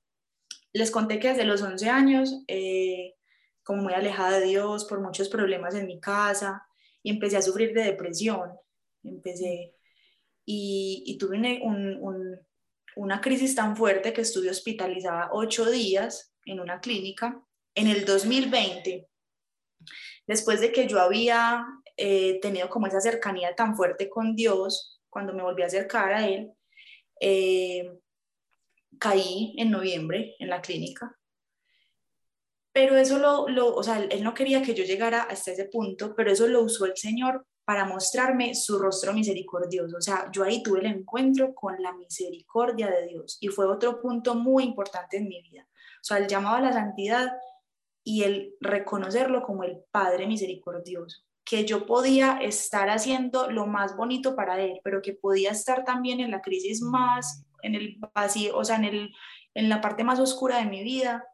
[0.73, 3.15] les conté que desde los 11 años, eh,
[3.63, 6.65] como muy alejada de Dios, por muchos problemas en mi casa,
[7.03, 8.51] y empecé a sufrir de depresión,
[9.03, 9.73] empecé,
[10.45, 12.46] y, y tuve un, un,
[12.97, 17.41] una crisis tan fuerte que estuve hospitalizada ocho días en una clínica
[17.75, 19.07] en el 2020,
[20.25, 21.63] después de que yo había
[21.95, 26.27] eh, tenido como esa cercanía tan fuerte con Dios, cuando me volví a acercar a
[26.27, 26.51] Él,
[27.21, 27.99] eh,
[28.99, 31.15] caí en noviembre en la clínica.
[32.73, 36.15] Pero eso lo, lo, o sea, Él no quería que yo llegara hasta ese punto,
[36.15, 39.97] pero eso lo usó el Señor para mostrarme su rostro misericordioso.
[39.97, 43.99] O sea, yo ahí tuve el encuentro con la misericordia de Dios y fue otro
[43.99, 45.67] punto muy importante en mi vida.
[45.99, 47.33] O sea, el llamado a la santidad
[48.05, 54.33] y el reconocerlo como el Padre misericordioso, que yo podía estar haciendo lo más bonito
[54.33, 58.63] para Él, pero que podía estar también en la crisis más, en el vacío, o
[58.63, 59.13] sea, en, el,
[59.53, 61.27] en la parte más oscura de mi vida,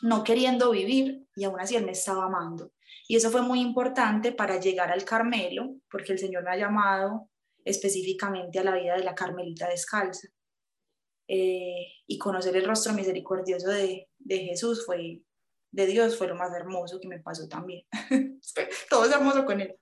[0.00, 2.72] no queriendo vivir y aún así Él me estaba amando.
[3.08, 7.28] Y eso fue muy importante para llegar al Carmelo, porque el Señor me ha llamado
[7.64, 10.28] específicamente a la vida de la Carmelita descalza.
[11.26, 15.22] Eh, y conocer el rostro misericordioso de, de, Jesús fue,
[15.70, 17.86] de Dios, fue lo más hermoso que me pasó también.
[18.90, 19.74] Todo es hermoso con Él.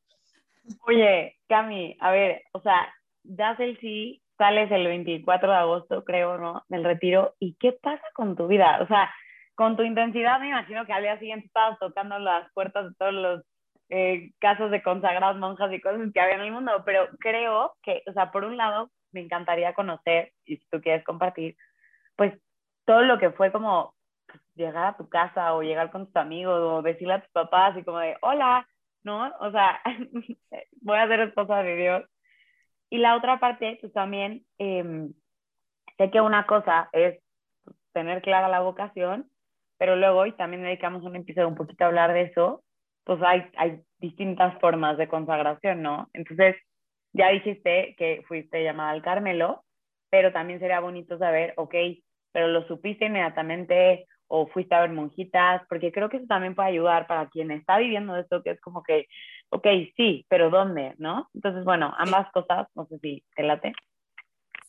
[0.87, 2.95] Oye, Cami, a ver, o sea,
[3.25, 6.65] das el sí, sales el 24 de agosto, creo, ¿no?
[6.69, 7.35] Del retiro.
[7.39, 8.81] ¿Y qué pasa con tu vida?
[8.83, 9.11] O sea,
[9.55, 13.13] con tu intensidad me imagino que al día siguiente estabas tocando las puertas de todos
[13.13, 13.43] los
[13.89, 18.03] eh, casos de consagradas monjas y cosas que había en el mundo, pero creo que,
[18.07, 21.57] o sea, por un lado, me encantaría conocer, y si tú quieres compartir,
[22.17, 22.33] pues
[22.87, 23.95] todo lo que fue como
[24.27, 27.77] pues, llegar a tu casa o llegar con tus amigos o decirle a tus papás
[27.77, 28.67] y como de, hola,
[29.05, 29.31] ¿no?
[29.41, 29.81] O sea,
[30.81, 32.05] voy a ser esposa de Dios.
[32.91, 35.11] Y la otra parte, pues también, eh,
[35.99, 37.23] sé que una cosa es
[37.93, 39.31] tener clara la vocación,
[39.83, 42.63] pero luego, y también dedicamos un episodio un poquito a hablar de eso,
[43.03, 46.09] pues hay, hay distintas formas de consagración, ¿no?
[46.13, 46.55] Entonces,
[47.13, 49.65] ya dijiste que fuiste llamada al Carmelo,
[50.09, 51.75] pero también sería bonito saber, ok,
[52.31, 56.69] pero lo supiste inmediatamente o fuiste a ver monjitas, porque creo que eso también puede
[56.69, 59.07] ayudar para quien está viviendo esto, que es como que,
[59.49, 59.67] ok,
[59.97, 60.95] sí, pero ¿dónde?
[60.99, 61.29] ¿No?
[61.35, 63.73] Entonces, bueno, ambas cosas, no sé si te late.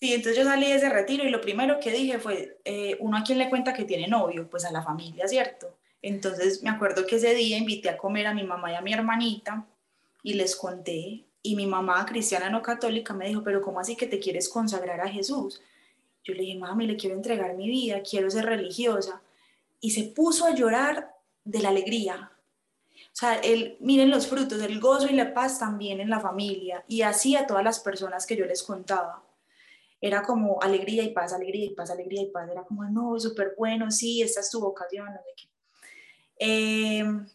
[0.03, 3.15] Sí, entonces yo salí de ese retiro y lo primero que dije fue, eh, uno
[3.15, 5.77] a quién le cuenta que tiene novio, pues a la familia, ¿cierto?
[6.01, 8.91] Entonces me acuerdo que ese día invité a comer a mi mamá y a mi
[8.91, 9.65] hermanita
[10.21, 14.05] y les conté y mi mamá, cristiana no católica, me dijo, pero ¿cómo así que
[14.05, 15.61] te quieres consagrar a Jesús?
[16.25, 19.21] Yo le dije, mami, le quiero entregar mi vida, quiero ser religiosa.
[19.79, 22.29] Y se puso a llorar de la alegría.
[22.91, 26.83] O sea, él, miren los frutos, el gozo y la paz también en la familia.
[26.89, 29.23] Y así a todas las personas que yo les contaba.
[30.05, 32.49] Era como alegría y paz, alegría y paz, alegría y paz.
[32.51, 35.47] Era como, no, súper bueno, sí, esta es tu vocación, no sé qué.
[36.39, 37.25] Em,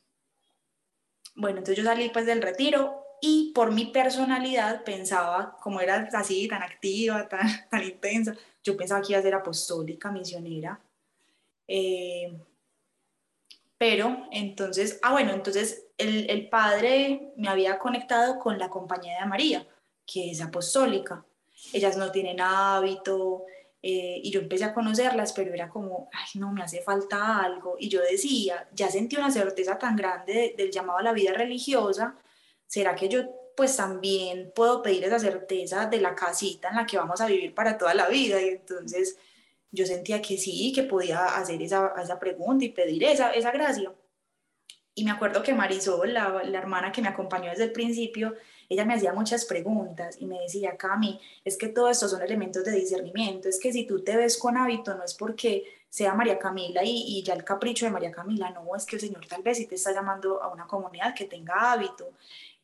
[1.35, 6.46] bueno, entonces yo salí pues del retiro y por mi personalidad pensaba, como era así,
[6.46, 10.78] tan activa, tan, tan intensa, yo pensaba que iba a ser apostólica, misionera.
[11.66, 12.38] Eh,
[13.78, 19.26] pero entonces, ah, bueno, entonces el, el, padre me había conectado con la compañía de
[19.26, 19.66] María,
[20.04, 21.24] que es apostólica.
[21.73, 23.44] Ellas no tienen hábito,
[23.81, 27.77] eh, y yo empecé a conocerlas, pero era como, ay, no, me hace falta algo.
[27.79, 32.16] Y yo decía, ya sentí una certeza tan grande del llamado a la vida religiosa,
[32.66, 33.23] ¿será que yo
[33.57, 37.55] pues también puedo pedir esa certeza de la casita en la que vamos a vivir
[37.55, 38.40] para toda la vida?
[38.42, 39.16] Y entonces
[39.71, 43.92] yo sentía que sí, que podía hacer esa, esa pregunta y pedir esa, esa gracia.
[44.94, 48.35] Y me acuerdo que Marisol, la, la hermana que me acompañó desde el principio,
[48.68, 52.64] ella me hacía muchas preguntas y me decía, Cami, es que todo esto son elementos
[52.64, 56.38] de discernimiento, es que si tú te ves con hábito no es porque sea María
[56.38, 59.42] Camila y, y, ya el capricho de María Camila, no, es que el Señor tal
[59.42, 62.11] vez sí te está llamando a una comunidad que tenga hábito.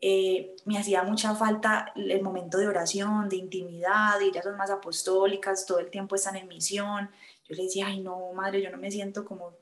[0.06, 4.68] Eh, me hacía mucha falta el momento de oración, de intimidad, y ellas son más
[4.68, 7.08] apostólicas, todo el tiempo están en misión.
[7.48, 9.54] Yo le decía, ay no, madre, yo no me siento como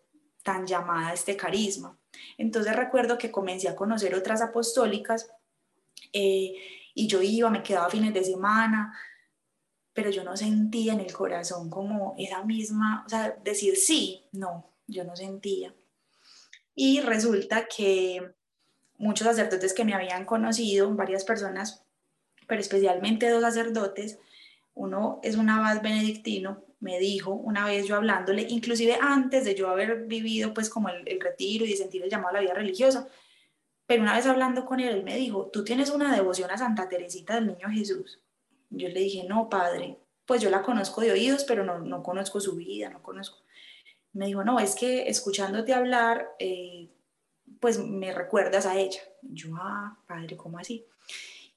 [0.42, 1.96] tan llamada a este carisma.
[2.38, 5.31] Entonces recuerdo que comencé a conocer otras apostólicas
[6.12, 6.55] eh,
[6.94, 8.94] y yo iba, me quedaba fines de semana,
[9.92, 14.70] pero yo no sentía en el corazón como esa misma, o sea, decir sí, no,
[14.87, 15.75] yo no sentía.
[16.75, 18.35] Y resulta que
[18.96, 21.85] muchos sacerdotes que me habían conocido, varias personas,
[22.46, 24.18] pero especialmente dos sacerdotes,
[24.75, 29.68] uno es un abad benedictino, me dijo una vez yo hablándole, inclusive antes de yo
[29.68, 33.07] haber vivido pues como el, el retiro y sentir el llamado a la vida religiosa,
[33.87, 36.88] pero una vez hablando con él, él me dijo, tú tienes una devoción a Santa
[36.88, 38.21] Teresita del Niño Jesús.
[38.71, 42.40] Yo le dije, no, padre, pues yo la conozco de oídos, pero no, no conozco
[42.40, 43.42] su vida, no conozco.
[44.12, 46.88] Me dijo, no, es que escuchándote hablar, eh,
[47.61, 49.01] pues me recuerdas a ella.
[49.23, 50.87] Yo, ah, padre, ¿cómo así?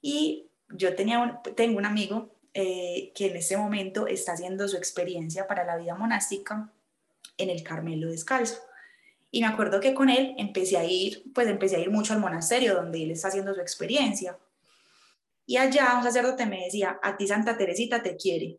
[0.00, 5.46] Y yo tenía tengo un amigo eh, que en este momento está haciendo su experiencia
[5.46, 6.72] para la vida monástica
[7.36, 8.60] en el Carmelo Descalzo.
[9.36, 12.20] Y me acuerdo que con él empecé a ir, pues empecé a ir mucho al
[12.20, 14.38] monasterio donde él está haciendo su experiencia.
[15.44, 18.58] Y allá un sacerdote me decía, a ti Santa Teresita te quiere.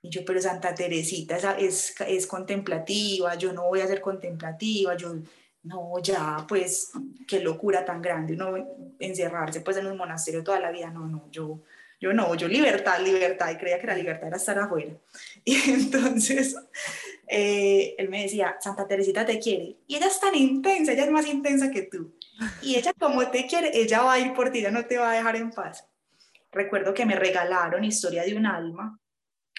[0.00, 5.16] Y yo, pero Santa Teresita es, es, contemplativa, yo no voy a ser contemplativa, yo,
[5.64, 6.92] no, ya, pues,
[7.28, 11.30] qué locura tan grande, uno encerrarse pues en un monasterio toda la vida, no, no,
[11.30, 11.60] yo,
[12.04, 14.92] yo no, yo libertad, libertad, y creía que la libertad era estar afuera.
[15.44, 16.54] Y entonces
[17.26, 19.78] eh, él me decía, Santa Teresita te quiere.
[19.86, 22.14] Y ella es tan intensa, ella es más intensa que tú.
[22.60, 25.12] Y ella como te quiere, ella va a ir por ti, ella no te va
[25.12, 25.88] a dejar en paz.
[26.52, 29.00] Recuerdo que me regalaron Historia de un alma,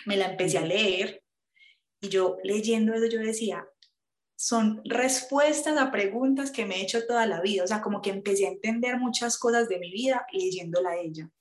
[0.05, 1.23] me la empecé a leer
[1.99, 3.67] y yo leyendo eso yo decía,
[4.35, 8.11] son respuestas a preguntas que me he hecho toda la vida, o sea, como que
[8.11, 11.31] empecé a entender muchas cosas de mi vida leyéndola a ella.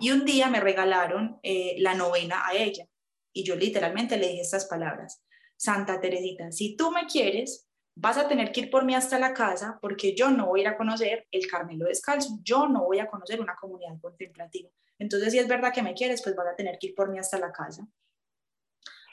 [0.00, 2.86] Y un día me regalaron eh, la novena a ella
[3.32, 5.24] y yo literalmente le dije estas palabras,
[5.56, 9.32] Santa Teresita, si tú me quieres, vas a tener que ir por mí hasta la
[9.32, 12.98] casa porque yo no voy a ir a conocer el Carmelo Descalzo, yo no voy
[12.98, 14.70] a conocer una comunidad contemplativa.
[14.98, 17.18] Entonces, si es verdad que me quieres, pues vas a tener que ir por mí
[17.18, 17.86] hasta la casa.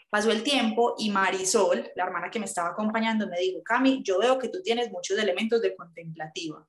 [0.10, 4.20] Pasó el tiempo y Marisol, la hermana que me estaba acompañando, me dijo, Cami, yo
[4.20, 6.68] veo que tú tienes muchos elementos de contemplativa.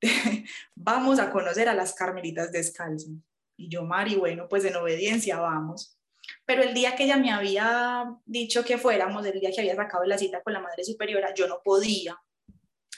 [0.74, 3.10] vamos a conocer a las carmelitas descalzas.
[3.58, 5.98] Y yo, Mari, bueno, pues en obediencia vamos.
[6.46, 10.04] Pero el día que ella me había dicho que fuéramos, el día que había sacado
[10.04, 12.16] la cita con la Madre Superiora, yo no podía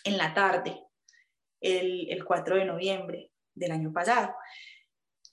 [0.04, 0.84] en la tarde,
[1.60, 4.34] el, el 4 de noviembre del año pasado.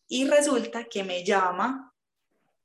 [0.08, 1.94] Y resulta que me llama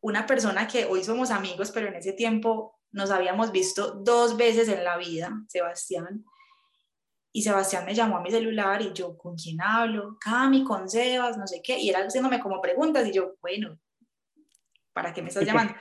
[0.01, 4.69] una persona que hoy somos amigos, pero en ese tiempo nos habíamos visto dos veces
[4.69, 6.25] en la vida, Sebastián.
[7.33, 10.19] Y Sebastián me llamó a mi celular y yo, ¿con quién hablo?
[10.21, 11.79] Cami, con Sebas, no sé qué.
[11.79, 13.79] Y él haciéndome como preguntas y yo, bueno,
[14.93, 15.75] ¿para qué me estás llamando?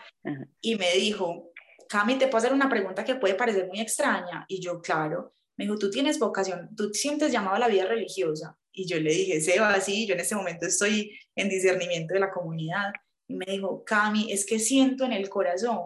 [0.61, 1.51] Y me dijo,
[1.89, 4.45] Cami, te puedo hacer una pregunta que puede parecer muy extraña.
[4.47, 8.57] Y yo, claro, me dijo, tú tienes vocación, tú sientes llamado a la vida religiosa.
[8.71, 12.31] Y yo le dije, Seba, sí, yo en este momento estoy en discernimiento de la
[12.31, 12.93] comunidad.
[13.27, 15.83] y me dijo, Cami, es que siento en el corazón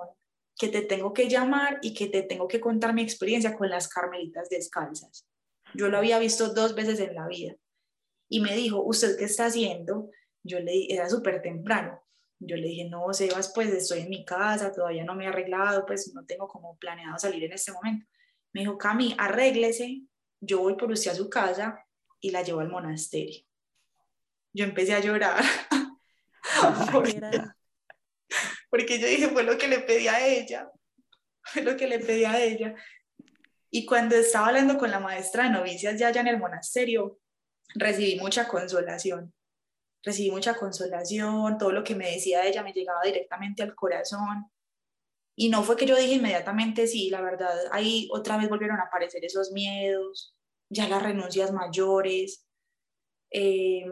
[0.58, 3.88] que te tengo que llamar y que te tengo que contar mi experiencia con las
[3.88, 5.26] carmelitas descalzas.
[5.78, 7.56] Yo lo había visto dos veces en la vida.
[8.30, 10.10] Y me dijo, ¿usted qué está haciendo?
[10.44, 12.02] Yo le dije, era súper temprano.
[12.40, 15.86] Yo le dije, no, Sebas, pues estoy en mi casa, todavía no me he arreglado,
[15.86, 18.06] pues no tengo como planeado salir en este momento.
[18.54, 20.04] Me dijo, Cami, arréglese,
[20.40, 21.86] yo voy por usted a su casa
[22.20, 23.42] y la llevo al monasterio.
[24.54, 25.44] Yo empecé a llorar.
[28.70, 30.70] porque, yo dije, fue lo que le pedí a ella,
[31.42, 32.76] fue lo que le pedí a ella.
[33.76, 37.20] Y cuando estaba hablando con la maestra de novicias ya allá en el monasterio,
[37.74, 39.34] recibí mucha consolación.
[40.02, 44.50] Recibí mucha consolación, todo lo que me decía ella me llegaba directamente al corazón.
[45.36, 48.84] Y no fue que yo dije inmediatamente sí, la verdad, ahí otra vez volvieron a
[48.84, 50.34] aparecer esos miedos,
[50.70, 52.48] ya las renuncias mayores,
[53.30, 53.92] eh,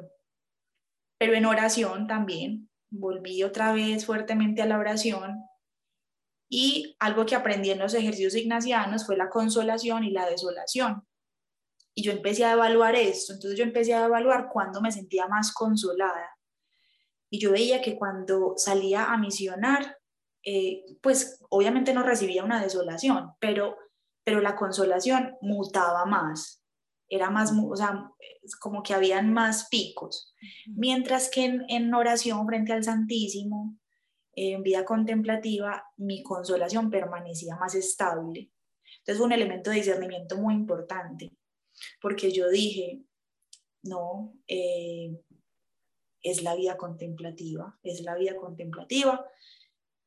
[1.18, 5.44] pero en oración también, volví otra vez fuertemente a la oración
[6.56, 11.04] y algo que aprendí en los ejercicios ignacianos fue la consolación y la desolación.
[11.96, 15.52] Y yo empecé a evaluar esto, entonces yo empecé a evaluar cuándo me sentía más
[15.52, 16.30] consolada.
[17.32, 19.98] Y yo veía que cuando salía a misionar,
[20.46, 23.76] eh, pues obviamente no recibía una desolación, pero,
[24.24, 26.64] pero la consolación mutaba más,
[27.10, 28.12] era más, o sea,
[28.60, 30.36] como que habían más picos,
[30.68, 33.76] mientras que en, en oración frente al Santísimo,
[34.36, 38.52] en vida contemplativa, mi consolación permanecía más estable.
[39.00, 41.32] Entonces fue un elemento de discernimiento muy importante,
[42.02, 43.02] porque yo dije,
[43.84, 45.16] no, eh,
[46.22, 49.26] es la vida contemplativa, es la vida contemplativa,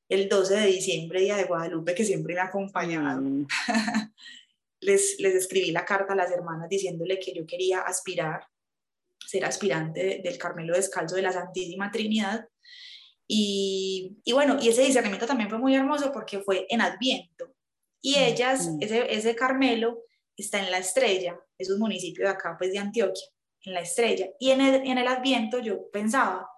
[0.09, 3.47] el 12 de diciembre, Día de Guadalupe, que siempre me ha acompañado, mm.
[4.81, 8.47] les, les escribí la carta a las hermanas diciéndole que yo quería aspirar,
[9.18, 12.49] ser aspirante del Carmelo Descalzo de la Santísima Trinidad.
[13.29, 17.53] Y, y, bueno, y ese discernimiento también fue muy hermoso porque fue en Adviento.
[18.01, 18.83] Y ellas, mm.
[18.83, 20.03] ese, ese Carmelo
[20.37, 23.27] está en la estrella, es un municipio de acá, pues de Antioquia,
[23.62, 24.29] en la estrella.
[24.39, 26.49] Y en el, en el Adviento yo pensaba,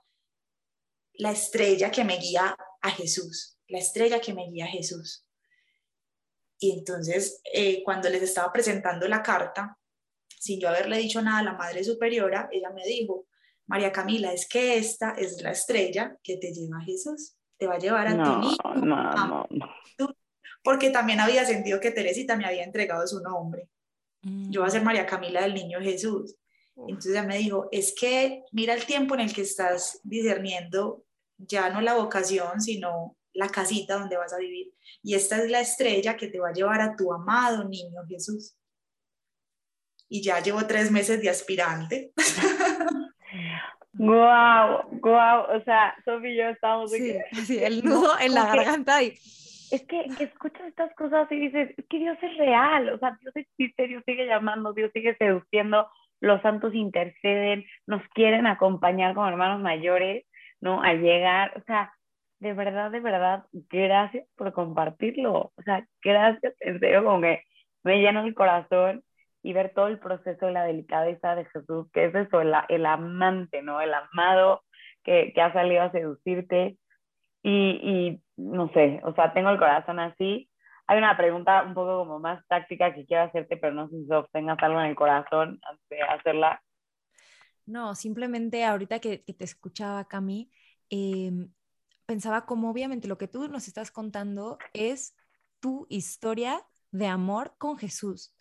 [1.14, 5.24] la estrella que me guía a Jesús, la estrella que me guía a Jesús.
[6.60, 9.78] Y entonces, eh, cuando les estaba presentando la carta,
[10.28, 13.27] sin yo haberle dicho nada a la Madre Superiora, ella me dijo,
[13.68, 17.74] María Camila, es que esta es la estrella que te lleva a Jesús, te va
[17.74, 18.74] a llevar a tu hijo.
[18.74, 20.14] No, no,
[20.64, 23.68] Porque también había sentido que Teresita me había entregado su nombre.
[24.22, 24.82] Yo voy a ser.
[24.82, 26.36] María Camila del Niño Jesús.
[26.76, 31.04] Entonces ella me dijo, es que mira el tiempo en el que estás discerniendo
[31.36, 34.72] ya no la vocación, sino la casita donde vas a vivir.
[35.02, 38.56] Y esta es la estrella que te va a llevar a tu amado niño Jesús.
[40.08, 42.12] Y ya llevo tres meses de aspirante.
[43.98, 49.02] Guau, guau, o sea, Sofía y yo estamos sí, sí, el nudo en la garganta
[49.02, 49.14] y
[49.70, 53.18] es que, que, escuchas estas cosas y dices, es que Dios es real, o sea,
[53.20, 55.88] Dios existe, Dios sigue llamando, Dios sigue seduciendo,
[56.20, 60.24] los santos interceden, nos quieren acompañar como hermanos mayores,
[60.60, 60.82] ¿no?
[60.82, 61.92] Al llegar, o sea,
[62.40, 65.52] de verdad, de verdad, gracias por compartirlo.
[65.54, 67.42] O sea, gracias, en serio, como que
[67.82, 69.02] me llena el corazón
[69.42, 72.86] y ver todo el proceso de la delicadeza de Jesús, que es eso, el, el
[72.86, 73.80] amante, ¿no?
[73.80, 74.62] El amado
[75.04, 76.78] que, que, ha salido a seducirte.
[77.42, 80.50] Y, y no sé, o sea, tengo el corazón así.
[80.86, 84.08] Hay una pregunta un poco como más táctica que quiero hacerte, pero no sé si
[84.32, 86.62] tengas algo en el corazón antes de hacerla.
[87.66, 90.50] No, simplemente ahorita que, que te escuchaba, Cami,
[90.90, 91.30] eh,
[92.06, 95.14] pensaba como obviamente lo que tú nos estás contando es
[95.60, 98.34] tu historia de amor con Jesús.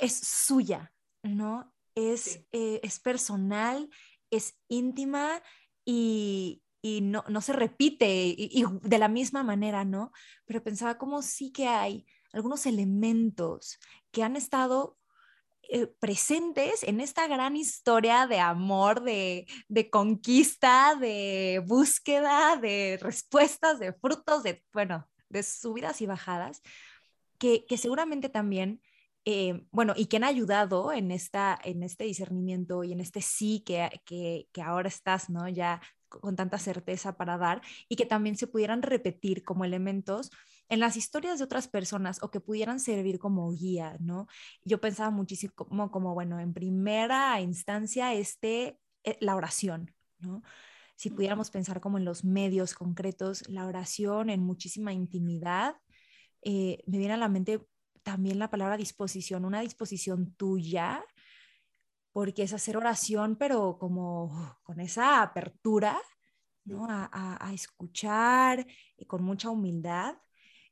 [0.00, 1.72] Es suya, ¿no?
[1.94, 3.90] Es, eh, es personal,
[4.30, 5.42] es íntima
[5.84, 10.12] y, y no, no, se repite y, de la misma manera, ¿no?
[10.46, 13.78] Pero pensaba como sí que hay algunos elementos
[14.10, 14.98] que han estado
[15.68, 19.46] eh, presentes en esta gran historia de amor, de,
[19.90, 26.62] conquista, de búsqueda, de respuestas, de frutos, de, bueno, de subidas y bajadas,
[27.38, 28.82] que, seguramente también,
[29.24, 33.62] eh, bueno, y que han ayudado en, esta, en este discernimiento y en este sí
[33.64, 35.48] que, que, que ahora estás, ¿no?
[35.48, 40.30] Ya con tanta certeza para dar y que también se pudieran repetir como elementos
[40.68, 44.26] en las historias de otras personas o que pudieran servir como guía, ¿no?
[44.64, 50.42] Yo pensaba muchísimo como, como bueno, en primera instancia, este, eh, la oración, ¿no?
[50.96, 55.76] Si pudiéramos pensar como en los medios concretos, la oración en muchísima intimidad,
[56.42, 57.60] eh, me viene a la mente
[58.02, 61.04] también la palabra disposición, una disposición tuya,
[62.12, 66.00] porque es hacer oración, pero como con esa apertura
[66.64, 66.86] ¿no?
[66.88, 70.16] A, escuchar eh, con mucha humildad.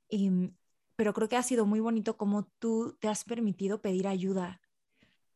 [0.09, 0.55] Em,
[0.97, 4.61] pero creo que ha sido muy bonito como tú te has permitido pedir ayuda,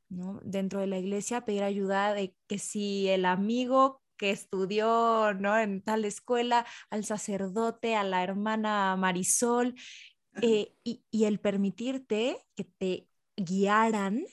[0.08, 0.40] ¿no?
[0.44, 5.58] Dentro de la iglesia, pedir ayuda de que si el amigo que estudió, ¿no?
[5.58, 9.74] En tal escuela, al sacerdote, a la hermana Marisol,
[10.42, 14.24] eh, y, el permitirte que te guiaran.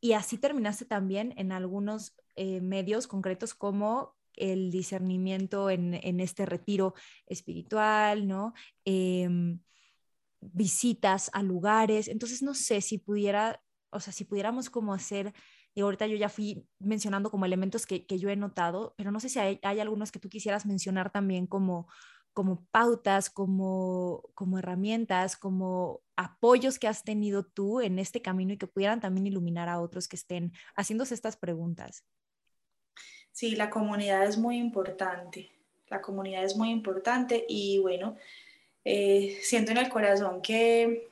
[0.00, 6.46] Y así terminaste también en algunos eh, medios concretos como el discernimiento en, en este
[6.46, 6.94] retiro
[7.26, 8.54] espiritual, ¿no?
[8.84, 9.60] Em,
[10.40, 12.08] visitas a lugares.
[12.08, 15.34] Entonces, no sé si pudiera, o sea, si pudiéramos como hacer,
[15.74, 19.20] y ahorita yo ya fui mencionando como elementos que, que yo he notado, pero no
[19.20, 21.88] sé si hay, hay, algunos que tú quisieras mencionar también como,
[22.38, 28.56] como pautas, como, como herramientas, como apoyos que has tenido tú en este camino y
[28.56, 32.04] que pudieran también iluminar a otros que estén haciéndose estas preguntas.
[33.32, 35.50] Sí, la comunidad es muy importante.
[35.88, 38.16] La comunidad es muy importante y bueno,
[38.84, 41.10] eh, siento en el corazón que,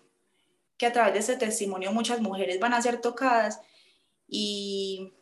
[0.77, 3.61] que a través de este testimonio muchas mujeres van a ser tocadas
[4.29, 5.13] y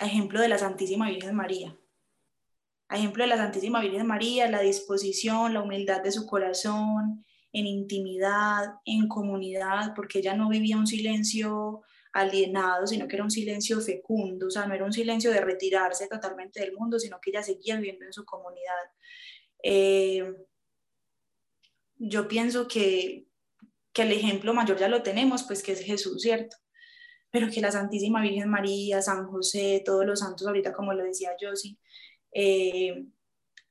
[0.00, 1.76] ejemplo de la Santísima Virgen María.
[2.98, 8.74] Ejemplo de la Santísima Virgen María, la disposición, la humildad de su corazón, en intimidad,
[8.84, 11.82] en comunidad, porque ella no vivía un silencio
[12.12, 16.08] alienado, sino que era un silencio fecundo, o sea, no era un silencio de retirarse
[16.08, 18.90] totalmente del mundo, sino que ella seguía viviendo en su comunidad.
[19.62, 20.34] Eh,
[21.96, 23.26] yo pienso que,
[23.92, 26.56] que el ejemplo mayor ya lo tenemos, pues que es Jesús, ¿cierto?
[27.30, 31.36] Pero que la Santísima Virgen María, San José, todos los santos, ahorita como lo decía
[31.40, 31.78] Josie,
[32.32, 33.04] eh,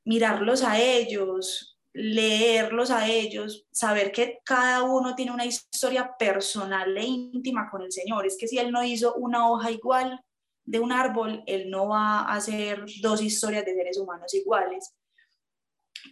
[0.06, 7.04] mirarlos a ellos, leerlos a ellos, saber que cada uno tiene una historia personal e
[7.04, 8.26] íntima con el Señor.
[8.26, 10.20] Es que si Él no hizo una hoja igual
[10.66, 14.94] de un árbol, Él no va a hacer dos historias de seres humanos iguales.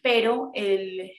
[0.01, 1.11] Pero Él,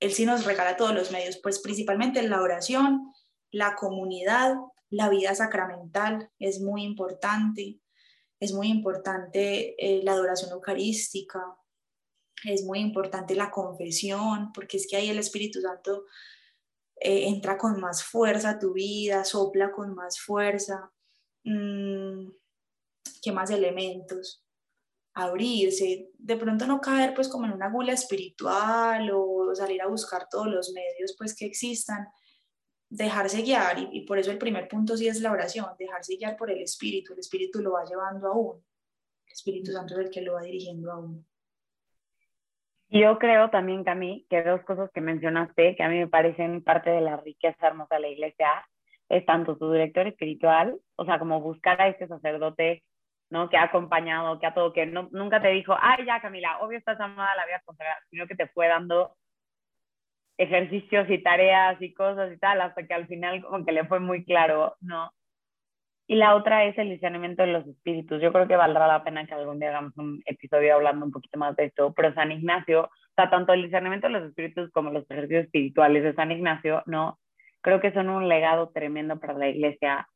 [0.00, 3.12] él sí nos regala todos los medios, pues principalmente la oración,
[3.52, 4.56] la comunidad,
[4.90, 7.78] la vida sacramental es muy importante,
[8.42, 11.40] es muy importante eh, la adoración eucarística,
[12.44, 16.06] es muy importante la confesión, porque es que ahí el Espíritu Santo
[16.96, 20.92] eh, entra con más fuerza a tu vida, sopla con más fuerza.
[21.44, 22.30] Mm,
[23.22, 24.44] ¿Qué más elementos?
[25.14, 30.26] abrirse, de pronto no caer pues como en una gula espiritual o salir a buscar
[30.30, 32.08] todos los medios pues que existan,
[32.92, 36.50] dejarse guiar y, por eso el primer punto sí es la oración, dejarse guiar por
[36.50, 38.62] el Espíritu, el Espíritu lo va llevando a uno,
[39.26, 41.24] el Espíritu Santo es el que lo va dirigiendo a uno.
[42.90, 46.90] Yo creo también, Cami, que dos cosas que mencionaste, que a mí me parecen parte
[46.90, 48.48] de la riqueza hermosa de la iglesia,
[49.08, 52.82] es tanto tu director espiritual, o sea, como buscar a ese sacerdote
[53.30, 53.48] ¿no?
[53.48, 56.76] Que ha acompañado, que a todo, que no, nunca te dijo, ay, ya Camila, obvio
[56.76, 59.16] estás amada la vida consagrar, sino que te fue dando
[60.38, 64.00] ejercicios y tareas y cosas y tal, hasta que al final como que le fue
[64.00, 65.12] muy claro, ¿no?
[66.06, 68.20] Y la otra es el discernimiento de los espíritus.
[68.20, 71.38] Yo creo que valdrá la pena que algún día hagamos un episodio hablando un poquito
[71.38, 74.90] más de esto, pero San Ignacio, o sea, tanto el discernimiento de los espíritus como
[74.90, 77.18] los ejercicios espirituales de San Ignacio, ¿no?
[77.60, 80.08] Creo que son un legado tremendo para la iglesia,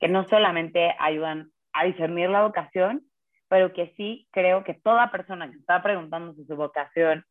[0.00, 3.02] que no solamente ayudan a discernir la vocación,
[3.48, 7.24] pero que sí creo que toda persona que está preguntándose su vocación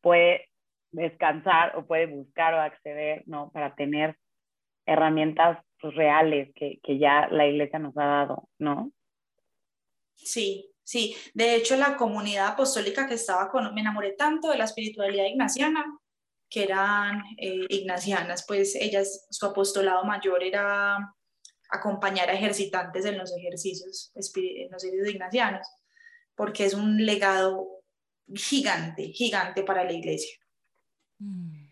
[0.00, 0.48] puede
[0.96, 3.50] descansar o puede buscar o acceder, ¿no?
[3.52, 4.16] Para tener
[4.86, 8.92] herramientas pues, reales que, que ya la iglesia nos ha dado, ¿no?
[10.14, 11.14] Sí, sí.
[11.34, 15.84] De hecho, la comunidad apostólica que estaba con, me enamoré tanto de la espiritualidad ignaciana,
[16.48, 20.96] que eran eh, ignacianas, pues ellas, su apostolado mayor era
[21.70, 25.66] acompañar a ejercitantes en los ejercicios, en los ejercicios ignacianos,
[26.36, 27.66] porque es un legado
[28.32, 30.38] gigante, gigante para la iglesia.
[31.18, 31.66] Mm.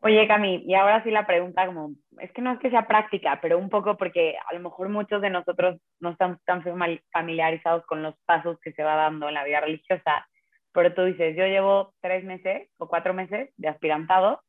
[0.00, 1.90] Oye, Cami, y ahora sí la pregunta como,
[2.20, 5.20] es que no es que sea práctica, pero un poco porque a lo mejor muchos
[5.20, 6.62] de nosotros no estamos tan
[7.10, 10.28] familiarizados con los pasos que se va dando en la vida religiosa,
[10.72, 14.40] pero tú dices, yo llevo tres meses o cuatro meses de aspirantado,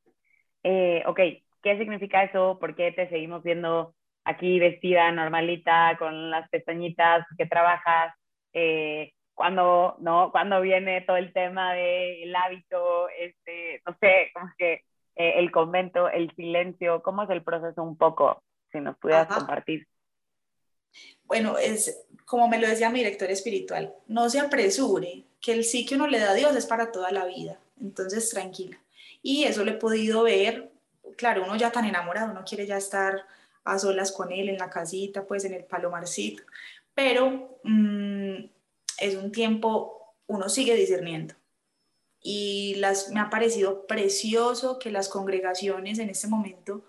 [0.63, 1.19] eh, ok,
[1.63, 2.59] ¿qué significa eso?
[2.59, 3.95] ¿Por qué te seguimos viendo
[4.25, 8.13] aquí vestida normalita, con las pestañitas que trabajas,
[8.53, 10.33] eh, cuando, ¿no?
[10.33, 14.83] Cuando viene todo el tema del hábito, este, no sé, como que
[15.15, 18.43] eh, el convento, el silencio, ¿cómo es el proceso un poco?
[18.69, 19.87] Si nos pudieras compartir.
[21.23, 25.85] Bueno, es como me lo decía mi director espiritual, no se apresure, que el sí
[25.85, 28.77] que uno le da a Dios es para toda la vida, entonces tranquila.
[29.21, 30.69] Y eso lo he podido ver,
[31.15, 33.23] claro, uno ya tan enamorado, uno quiere ya estar
[33.63, 36.43] a solas con él en la casita, pues en el palomarcito,
[36.93, 38.58] pero mm,
[38.99, 41.35] es un tiempo uno sigue discerniendo.
[42.21, 46.85] Y las, me ha parecido precioso que las congregaciones en este momento,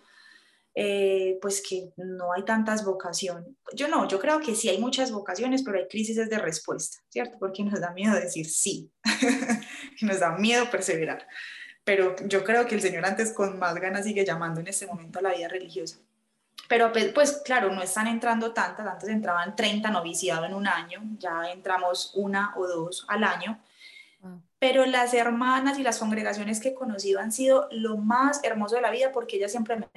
[0.75, 3.49] eh, pues que no hay tantas vocaciones.
[3.75, 7.39] Yo no, yo creo que sí hay muchas vocaciones, pero hay crisis de respuesta, ¿cierto?
[7.39, 8.91] Porque nos da miedo decir sí,
[10.03, 11.27] nos da miedo perseverar.
[11.85, 15.19] Pero yo creo que el Señor antes con más ganas sigue llamando en este momento
[15.19, 15.99] a la vida religiosa.
[16.69, 21.01] Pero pues, pues claro, no están entrando tantas, antes entraban 30 noviciados en un año,
[21.19, 23.61] ya entramos una o dos al año.
[24.59, 28.83] Pero las hermanas y las congregaciones que he conocido han sido lo más hermoso de
[28.83, 29.89] la vida porque ellas siempre me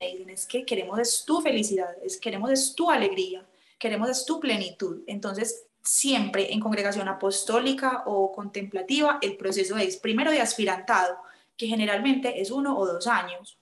[0.00, 3.46] dicen, es que queremos es tu felicidad, es, queremos es tu alegría,
[3.78, 5.02] queremos es tu plenitud.
[5.06, 11.18] Entonces, siempre en congregación apostólica o contemplativa, el proceso es primero de aspirantado,
[11.56, 13.58] que generalmente es uno o dos años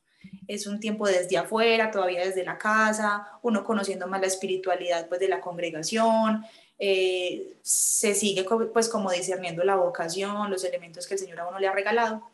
[0.54, 5.20] es un tiempo desde afuera, todavía desde la casa, uno conociendo más la espiritualidad pues
[5.20, 6.44] de la congregación,
[6.78, 11.58] eh, se sigue pues como discerniendo la vocación, los elementos que el Señor a uno
[11.58, 12.28] le ha regalado.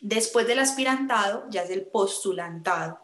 [0.00, 3.00] Después del aspirantado ya es el postulantado.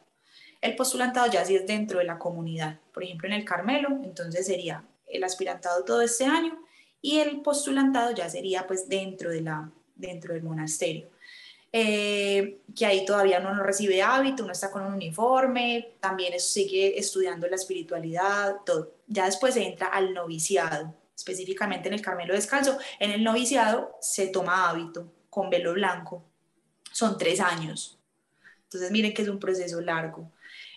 [0.61, 2.79] El postulantado ya sí es dentro de la comunidad.
[2.93, 6.59] Por ejemplo, en el Carmelo, entonces sería el aspirantado todo este año
[7.01, 11.12] y el postulantado ya sería pues dentro, de la, dentro del monasterio.
[11.75, 16.99] Eh, que ahí todavía uno no recibe hábito, uno está con un uniforme, también sigue
[16.99, 18.93] estudiando la espiritualidad, todo.
[19.07, 22.79] Ya después se entra al noviciado, específicamente en el Carmelo Descalzo.
[22.99, 26.23] En el noviciado se toma hábito con velo blanco.
[26.93, 27.99] Son tres años.
[28.65, 30.31] Entonces miren que es un proceso largo.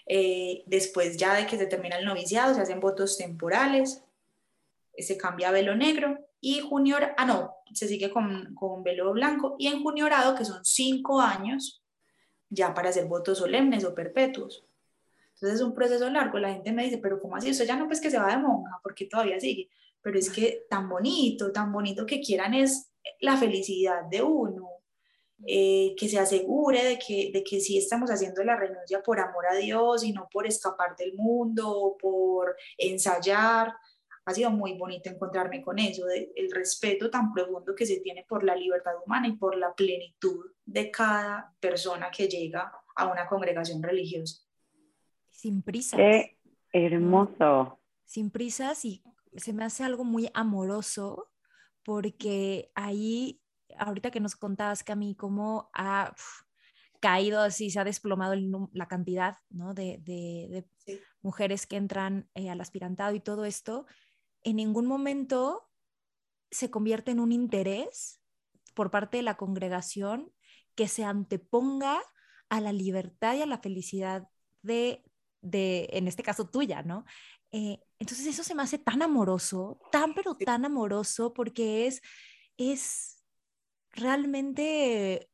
[0.06, 4.02] Eh, después ya de que se termina el noviciado, se hacen votos temporales,
[4.98, 9.56] se cambia a velo negro y junior, ah no, se sigue con, con velo blanco
[9.58, 11.84] y en juniorado, que son cinco años,
[12.52, 14.64] ya para hacer votos solemnes o perpetuos.
[15.34, 17.50] Entonces es un proceso largo, la gente me dice, pero ¿cómo así?
[17.50, 19.72] Eso ya no pues que se va de monja, porque todavía sigue,
[20.04, 22.92] pero es que tan bonito, tan bonito que quieran es
[23.22, 24.70] la felicidad de uno,
[25.48, 29.48] eh, que se asegure de que, de que sí estamos haciendo la renuncia por amor
[29.48, 33.74] a Dios y no por escapar del mundo, por ensayar,
[34.26, 38.44] ha sido muy bonito encontrarme con eso, el respeto tan profundo que se tiene por
[38.44, 43.84] la libertad humana y por la plenitud de cada persona que llega a una congregación
[43.84, 44.42] religiosa.
[45.30, 46.00] Sin prisas.
[46.00, 46.40] Qué
[46.74, 47.80] hermoso.
[48.06, 49.04] Sin prisas y
[49.36, 51.32] se me hace algo muy amoroso
[51.84, 53.42] porque ahí,
[53.78, 56.16] ahorita que nos contabas, Cami, cómo ha
[57.00, 58.34] caído así, se ha desplomado
[58.74, 59.76] la cantidad ¿no?
[59.76, 60.66] de, de,
[61.22, 63.86] mujeres que entran eh, al aspirantado y todo esto,
[64.46, 65.68] en ningún momento
[66.52, 68.22] se convierte en un interés
[68.74, 70.32] por parte de la congregación
[70.76, 72.02] que se anteponga
[72.50, 74.30] a la libertad y a la felicidad
[74.62, 75.04] de,
[75.42, 77.06] en este caso tuya, ¿no?
[77.52, 82.02] Eh, entonces eso se me hace tan amoroso, tan pero tan amoroso, porque es,
[82.58, 83.24] es
[83.92, 85.30] realmente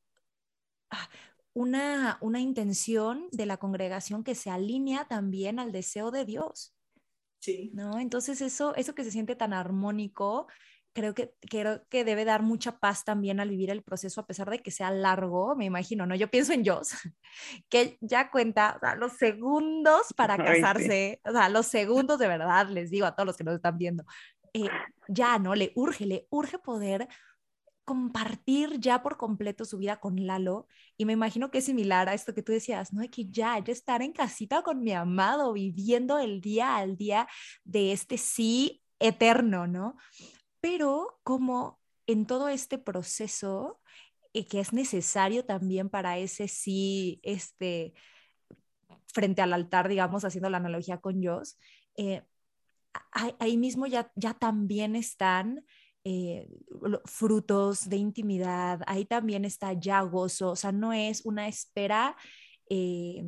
[0.89, 1.09] ah,
[1.53, 6.73] una, una intención de la congregación que se alinea también al deseo de Dios.
[7.41, 7.71] Sí.
[7.73, 7.99] ¿No?
[7.99, 10.47] Entonces eso, eso que se siente tan armónico,
[10.93, 14.49] creo que, creo que debe dar mucha paz también al vivir el proceso, a pesar
[14.49, 16.15] de que sea largo, me imagino, ¿no?
[16.15, 16.91] Yo pienso en Joss,
[17.69, 23.05] que ya cuenta los segundos para casarse, o sea, los segundos de verdad, les digo
[23.05, 24.05] a todos los que nos están viendo,
[24.53, 24.69] eh,
[25.07, 25.55] ya, ¿no?
[25.55, 27.07] Le urge, le urge poder
[27.85, 30.67] compartir ya por completo su vida con Lalo
[30.97, 33.01] y me imagino que es similar a esto que tú decías, ¿no?
[33.01, 37.27] De que ya, ya estar en casita con mi amado, viviendo el día al día
[37.63, 39.97] de este sí eterno, ¿no?
[40.59, 43.81] Pero como en todo este proceso
[44.33, 47.93] eh, que es necesario también para ese sí, este,
[49.07, 51.57] frente al altar, digamos, haciendo la analogía con Dios,
[51.97, 52.23] eh,
[53.39, 55.65] ahí mismo ya, ya también están
[56.03, 56.47] eh,
[57.05, 62.15] frutos de intimidad, ahí también está ya gozo, o sea, no es una espera
[62.69, 63.23] eh,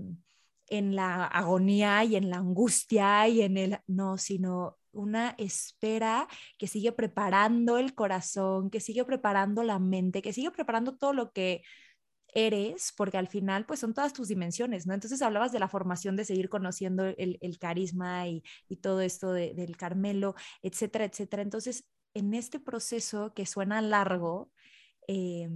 [0.70, 6.68] en la agonía y en la angustia y en el, no, sino una espera que
[6.68, 11.64] sigue preparando el corazón, que sigue preparando la mente, que sigue preparando todo lo que
[12.34, 14.94] eres, porque al final pues son todas tus dimensiones, ¿no?
[14.94, 18.44] Entonces hablabas de la formación, de seguir conociendo el, carisma y,
[18.82, 21.44] todo esto del Carmelo, etcétera, etcétera.
[21.44, 24.52] Entonces en este proceso que suena largo,
[25.08, 25.50] eh,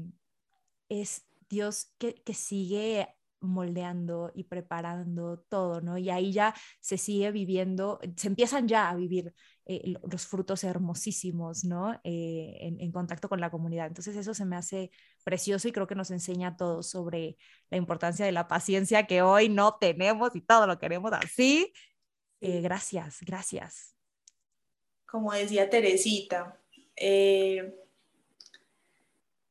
[0.89, 3.07] es Dios que, sigue
[3.39, 5.97] moldeando y preparando todo, ¿no?
[5.97, 9.33] Y ahí ya se sigue viviendo, se empiezan ya a vivir
[9.65, 11.93] eh, los frutos hermosísimos, ¿no?
[12.03, 13.87] Eh, en, en, contacto con la comunidad.
[13.87, 14.91] Entonces eso se me hace
[15.23, 17.37] precioso y creo que nos enseña a todos sobre
[17.69, 21.71] la importancia de la paciencia que hoy no tenemos y todo lo queremos así.
[22.41, 23.96] gracias, gracias
[25.09, 26.57] como decía Teresita,
[26.95, 27.73] eh,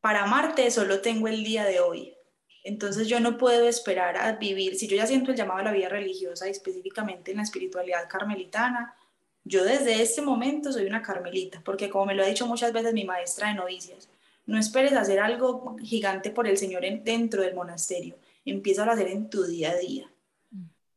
[0.01, 2.15] para amarte solo tengo el día de hoy.
[2.63, 5.73] Entonces yo no puedo esperar a vivir, si yo ya siento el llamado a la
[5.73, 8.95] vida religiosa y específicamente en la espiritualidad carmelitana,
[9.45, 12.93] yo desde este momento soy una carmelita, porque como me lo ha dicho muchas veces
[12.93, 14.09] mi maestra de novicias,
[14.47, 19.31] no esperes hacer algo gigante por el Señor dentro del monasterio, empieza a hacer en
[19.31, 20.11] tu día a día.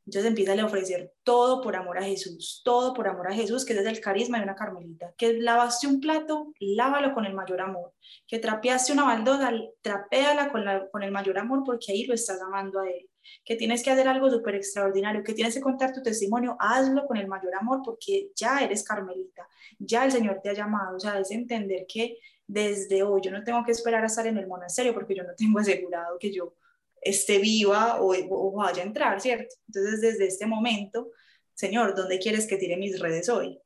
[0.10, 3.74] Entonces empieza a ofrecer todo por amor a Jesús, todo por amor a Jesús, que
[3.74, 5.14] es el carisma de una carmelita.
[5.16, 7.94] Que lavaste un plato, lávalo con el mayor amor.
[8.26, 9.52] Que trapeaste una baldosa,
[9.84, 13.08] trapéala con, con el mayor amor porque ahí lo estás amando a Él.
[13.46, 17.16] Que tienes que hacer algo súper extraordinario, que tienes que contar tu testimonio, hazlo con
[17.18, 19.48] el mayor amor porque ya eres carmelita,
[19.78, 20.98] ya el Señor te ha llamado.
[20.98, 24.40] O sea, es entender que desde hoy yo no tengo que esperar a estar en
[24.40, 26.56] el monasterio porque yo no tengo asegurado que yo
[27.02, 29.56] esté viva o, vaya a entrar, ¿cierto?
[29.68, 31.10] Entonces, desde este momento,
[31.54, 33.60] Señor, ¿dónde quieres que tire mis redes hoy?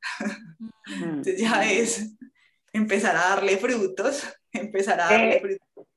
[0.86, 2.18] Entonces ya es
[2.74, 5.88] empezar a darle frutos, empezar a darle frutos.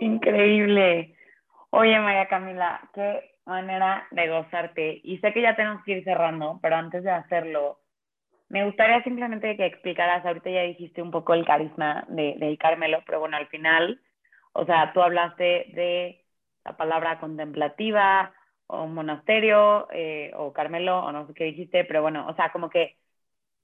[0.00, 1.16] Increíble.
[1.70, 5.00] Oye, María Camila, qué manera de gozarte.
[5.04, 7.80] Y sé que ya tenemos que ir cerrando, pero antes de hacerlo,
[8.48, 13.00] me gustaría simplemente que explicaras, ahorita ya dijiste un poco el carisma de, de Carmelo,
[13.06, 14.00] pero bueno, al final,
[14.52, 16.19] o sea, tú hablaste de
[16.64, 18.32] la palabra contemplativa
[18.66, 22.70] o monasterio eh, o Carmelo o no sé qué dijiste, pero bueno, o sea, como
[22.70, 22.98] que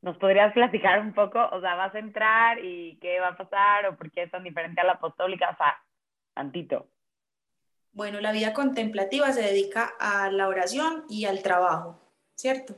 [0.02, 3.86] nos podrías platicar un poco, o sea, vas a entrar y qué va a pasar
[3.86, 5.76] o por qué es tan diferente a la apostólica, o sea,
[6.34, 6.88] tantito.
[7.92, 11.98] Bueno, la vida contemplativa se dedica a la oración y al trabajo,
[12.34, 12.76] ¿cierto?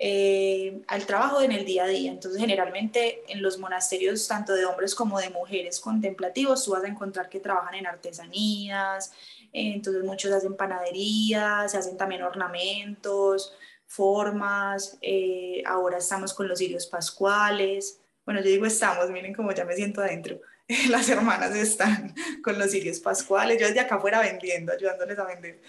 [0.00, 2.10] Eh, al trabajo en el día a día.
[2.10, 6.88] Entonces, generalmente en los monasterios, tanto de hombres como de mujeres contemplativos, tú vas a
[6.88, 9.12] encontrar que trabajan en artesanías,
[9.52, 13.54] entonces muchos hacen panadería, se hacen también ornamentos,
[13.86, 19.64] formas, eh, ahora estamos con los cirios pascuales, bueno, yo digo estamos, miren cómo ya
[19.64, 20.40] me siento adentro,
[20.90, 25.60] las hermanas están con los cirios pascuales, yo desde acá fuera vendiendo, ayudándoles a vender.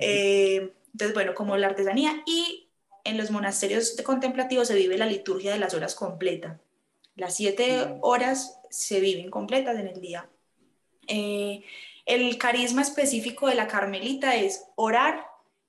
[0.00, 2.68] Eh, entonces, bueno, como la artesanía y
[3.04, 6.58] en los monasterios contemplativos se vive la liturgia de las horas completa.
[7.14, 10.28] Las siete horas se viven completas en el día.
[11.06, 11.62] Eh,
[12.08, 15.26] el carisma específico de la Carmelita es orar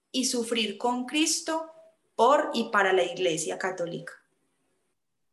[0.09, 1.69] y sufrir con Cristo
[2.15, 4.13] por y para la Iglesia Católica.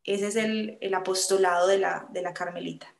[0.03, 2.93] Ese es el, apostolado de la, de la Carmelita.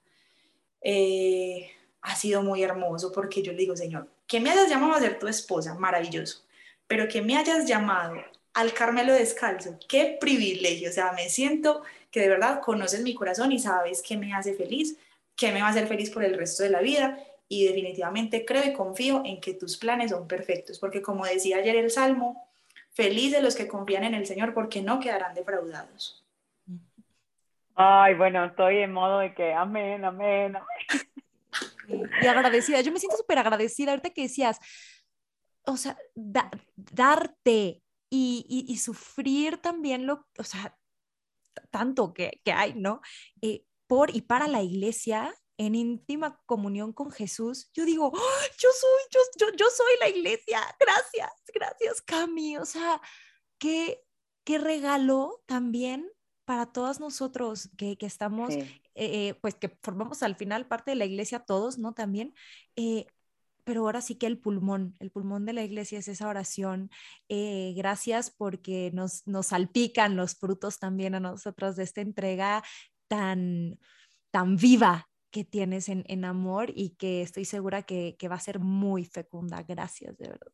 [0.81, 1.69] Eh,
[2.01, 5.19] ha sido muy hermoso porque yo le digo, Señor, que me hayas llamado a ser
[5.19, 6.45] tu esposa, maravilloso,
[6.87, 8.15] pero que me hayas llamado
[8.53, 13.51] al Carmelo descalzo, qué privilegio, o sea, me siento que de verdad conoces mi corazón
[13.51, 14.97] y sabes qué me hace feliz,
[15.35, 18.63] qué me va a hacer feliz por el resto de la vida y definitivamente creo
[18.65, 22.49] y confío en que tus planes son perfectos, porque como decía ayer el Salmo,
[22.91, 26.25] feliz de los que confían en el Señor porque no quedarán defraudados.
[27.75, 32.07] Ay, bueno, estoy en modo de que amén, amén, amén.
[32.21, 34.59] Y agradecida, yo me siento súper agradecida ahorita que decías,
[35.65, 40.75] o sea, darte y, y, sufrir también lo, o sea,
[41.69, 43.01] tanto que, que hay, ¿no?
[43.41, 49.01] Eh, por y para la iglesia en íntima comunión con Jesús, yo digo, yo soy,
[49.11, 53.01] yo, yo, yo, soy la iglesia, gracias, gracias Cami, o sea,
[53.57, 54.03] qué,
[54.43, 56.09] qué regalo también
[56.45, 60.95] para todos nosotros que, que estamos, eh, eh, pues que formamos al final parte de
[60.95, 61.93] la iglesia todos, ¿no?
[61.93, 62.33] También,
[62.77, 63.07] eh,
[63.65, 66.89] pero ahora sí que el pulmón, el pulmón de la iglesia es esa oración.
[67.27, 72.63] gracias porque nos, nos salpican los frutos también a nosotros de esta entrega
[73.09, 73.77] tan,
[74.31, 78.39] tan viva que tienes en, en amor y que estoy segura que, que, va a
[78.39, 79.61] ser muy fecunda.
[79.61, 80.51] Gracias, de verdad.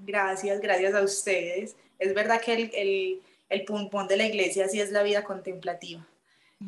[0.00, 1.76] Gracias, gracias a ustedes.
[2.00, 6.04] Es verdad que el, el, el de la iglesia sí es la vida contemplativa.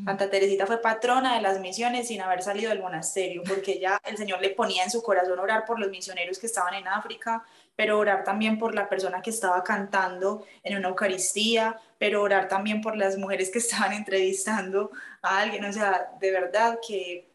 [0.05, 4.17] Santa Teresita fue patrona de las misiones sin haber salido del monasterio, porque ya el
[4.17, 7.45] Señor le ponía en su corazón orar por los misioneros que estaban en África,
[7.75, 12.81] pero orar también por la persona que estaba cantando en una Eucaristía, pero orar también
[12.81, 14.93] por las mujeres que estaban entrevistando
[15.23, 15.65] a alguien.
[15.65, 17.30] O sea, de verdad que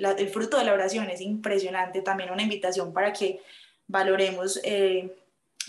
[0.00, 3.40] el fruto de la oración es impresionante, también una invitación para que
[3.86, 5.16] valoremos eh,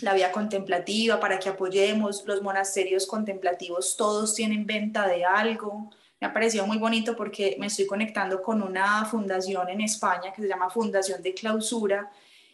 [0.00, 5.90] la vida contemplativa, para que apoyemos los monasterios contemplativos, todos tienen venta de algo.
[6.20, 10.42] Me ha parecido muy bonito porque me estoy conectando con una fundación en España que
[10.42, 12.10] se llama Fundación de Clausura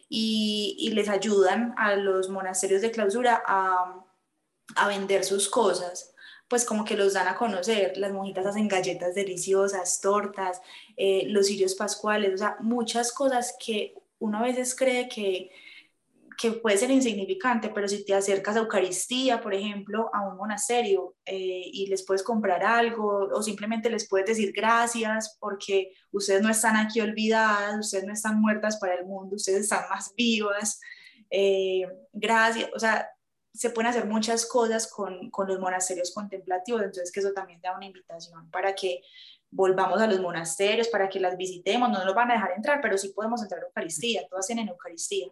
[0.09, 4.03] y, y les ayudan a los monasterios de clausura a,
[4.75, 6.13] a vender sus cosas
[6.51, 7.95] pues como que los dan a conocer.
[7.95, 10.61] Las monjitas hacen galletas deliciosas, tortas,
[10.97, 15.49] eh, los cirios pascuales, o sea, muchas cosas que uno a veces cree que,
[16.37, 21.15] que puede ser insignificante, pero si te acercas a Eucaristía, por ejemplo, a un monasterio
[21.25, 26.49] eh, y les puedes comprar algo o simplemente les puedes decir gracias porque ustedes no
[26.49, 30.81] están aquí olvidadas, ustedes no están muertas para el mundo, ustedes están más vivas,
[31.29, 33.07] eh, gracias, o sea,
[33.53, 37.75] se pueden hacer muchas cosas con, con los monasterios contemplativos, entonces que eso también da
[37.75, 39.01] una invitación para que
[39.49, 42.97] volvamos a los monasterios, para que las visitemos, no nos van a dejar entrar, pero
[42.97, 45.27] sí podemos entrar a Eucaristía, todas tienen Eucaristía.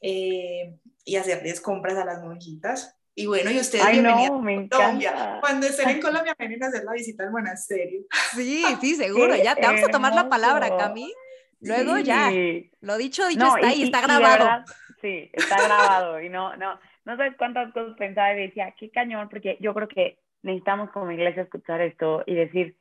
[0.00, 2.96] Eh, y hacerles compras a las monjitas.
[3.14, 5.10] Y bueno, y ustedes Ay, bienvenidos no, me a Colombia.
[5.10, 5.40] encanta.
[5.40, 8.02] Cuando estén en Colombia, vienen a hacer la visita al monasterio.
[8.34, 9.34] Sí, sí, seguro.
[9.34, 10.74] Qué Ya te vamos a tomar la palabra.
[10.76, 11.12] Cami.
[11.60, 12.04] Luego Sí.
[12.04, 12.70] ya, Sí.
[12.80, 14.44] lo dicho, dicho No, está y- y, está y- y de grabado.
[14.44, 14.64] verdad,
[15.02, 16.20] sí, está grabado.
[16.22, 16.80] Y no, no,
[17.10, 21.10] no sabes cuántas cosas pensaba y decía, qué cañón, porque yo creo que necesitamos como
[21.12, 22.76] iglesia escuchar esto y decir,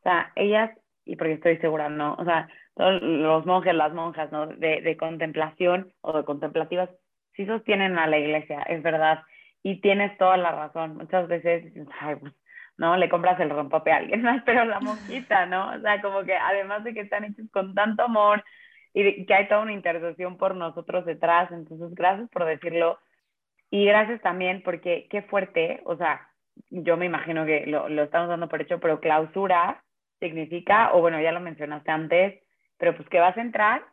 [0.00, 0.70] o sea, ellas,
[1.04, 2.14] y porque estoy segura, ¿no?
[2.14, 4.46] O sea, todos los monjes, las monjas, ¿no?
[4.48, 6.90] De, de contemplación o de contemplativas,
[7.34, 9.22] sí sostienen a la iglesia, es verdad.
[9.62, 10.96] Y tienes toda la razón.
[10.96, 12.34] Muchas veces, ay, pues,
[12.78, 15.70] no, le compras el rompope a alguien más, pero la monjita, ¿no?
[15.76, 18.44] O sea, como que además de que están hechos con tanto amor
[18.94, 22.98] y de- que hay toda una intercesión por nosotros detrás, entonces gracias por decirlo.
[23.70, 26.28] Y gracias también porque qué fuerte, o sea,
[26.70, 29.84] yo me imagino que lo, lo estamos dando por hecho, pero clausura
[30.20, 32.42] significa, o bueno, ya lo mencionaste antes,
[32.78, 33.84] pero pues que vas a entrar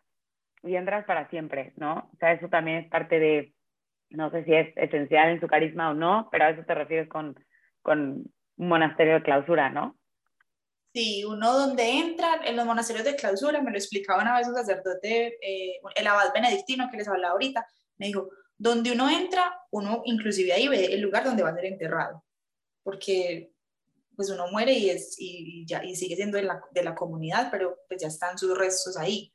[0.63, 2.09] y entras para siempre, ¿no?
[2.13, 3.53] O sea, eso también es parte de,
[4.09, 7.07] no sé si es esencial en su carisma o no, pero a eso te refieres
[7.07, 7.35] con,
[7.81, 8.23] con
[8.57, 9.97] un monasterio de clausura, ¿no?
[10.93, 14.55] Sí, uno donde entra en los monasterios de clausura, me lo explicaba una vez un
[14.55, 17.67] sacerdote, eh, el abad benedictino que les hablaba ahorita,
[17.97, 21.65] me dijo, donde uno entra, uno inclusive ahí ve el lugar donde va a ser
[21.65, 22.23] enterrado,
[22.83, 23.51] porque
[24.15, 27.49] pues uno muere y, es, y, ya, y sigue siendo de la, de la comunidad,
[27.51, 29.33] pero pues ya están sus restos ahí.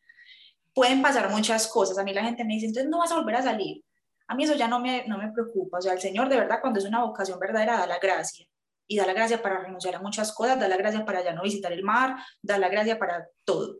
[0.72, 3.36] Pueden pasar muchas cosas, a mí la gente me dice, entonces no vas a volver
[3.36, 3.84] a salir.
[4.28, 6.60] A mí eso ya no me, no me preocupa, o sea, el Señor de verdad
[6.60, 8.46] cuando es una vocación verdadera da la gracia
[8.86, 11.42] y da la gracia para renunciar a muchas cosas, da la gracia para ya no
[11.42, 13.78] visitar el mar, da la gracia para todo.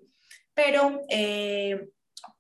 [0.53, 1.91] Pero eh,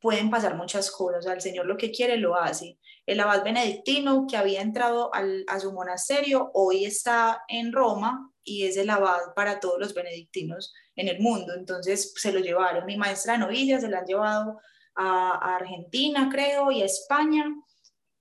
[0.00, 2.78] pueden pasar muchas cosas, o sea, el Señor lo que quiere lo hace.
[3.10, 8.76] El abad benedictino que había entrado a su monasterio hoy está en Roma y es
[8.76, 12.86] el abad para todos los benedictinos en el mundo, entonces se lo llevaron.
[12.86, 14.60] Mi maestra de novilla se la han llevado
[14.94, 17.52] a, Argentina, creo, y a España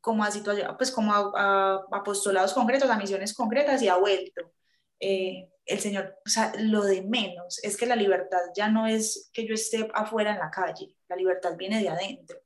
[0.02, 0.32] como a
[0.76, 4.54] pues como a, a, apostolados concretos, a misiones concretas y ha vuelto.
[5.00, 9.30] Eh, el Señor, o sea, lo de menos es que la libertad ya no es
[9.34, 12.40] que yo esté afuera en la calle, la libertad viene de adentro.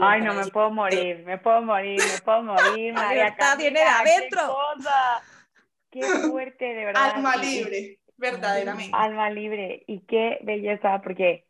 [0.00, 3.80] Ay, no, me puedo morir, me puedo morir, me puedo morir, La María libertad viene
[3.80, 4.56] de adentro.
[5.90, 7.12] Qué fuerte, de verdad.
[7.14, 8.96] Alma libre, verdaderamente.
[8.96, 11.46] Alma libre, y qué belleza, porque,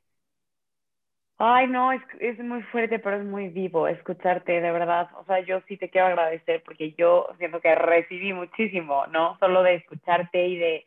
[1.38, 5.08] ay, no, es, es muy fuerte, pero es muy vivo escucharte, de verdad.
[5.16, 9.36] O sea, yo sí te quiero agradecer porque yo siento que recibí muchísimo, ¿no?
[9.38, 10.84] Solo de escucharte y de,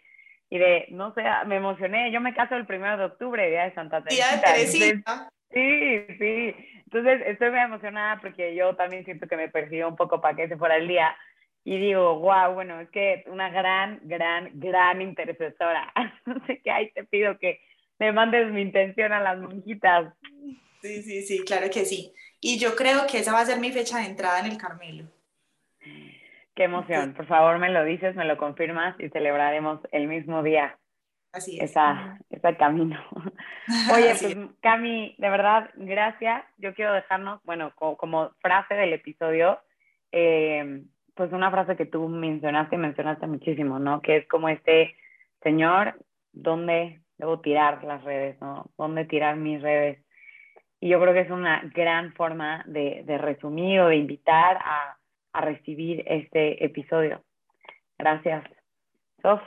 [0.49, 2.11] y de, no sé, me emocioné.
[2.11, 5.30] Yo me caso el primero de octubre, día de Santa Día de Teresita.
[5.51, 6.55] Sí, sí.
[6.85, 10.47] Entonces estoy muy emocionada porque yo también siento que me persiguió un poco para que
[10.47, 11.15] se fuera el día.
[11.63, 15.91] Y digo, wow, bueno, es que una gran, gran, gran intercesora.
[16.25, 17.59] No sé qué, ahí te pido que
[17.99, 20.13] le mandes mi intención a las monjitas.
[20.81, 22.13] Sí, sí, sí, claro que sí.
[22.39, 25.05] Y yo creo que esa va a ser mi fecha de entrada en el Carmelo.
[26.55, 27.13] Qué emoción.
[27.13, 30.77] Por favor, me lo dices, me lo confirmas y celebraremos el mismo día
[31.38, 31.71] Así es.
[31.71, 32.99] esa, ese camino.
[33.93, 36.43] Oye, Así pues Cami, de verdad, gracias.
[36.57, 39.59] Yo quiero dejarnos, bueno, co- como, frase del episodio,
[40.11, 40.83] eh,
[41.15, 44.01] pues una frase que tú mencionaste y mencionaste muchísimo, ¿no?
[44.01, 44.95] Que es como este,
[45.41, 45.95] Señor,
[46.31, 48.69] ¿dónde debo tirar las redes, ¿no?
[48.77, 49.99] ¿Dónde tirar mis redes?
[50.79, 54.95] Y yo creo que es una gran forma de, de resumir o de invitar a,
[55.33, 57.23] a recibir este episodio.
[57.97, 58.43] Gracias.
[59.23, 59.41] Sof.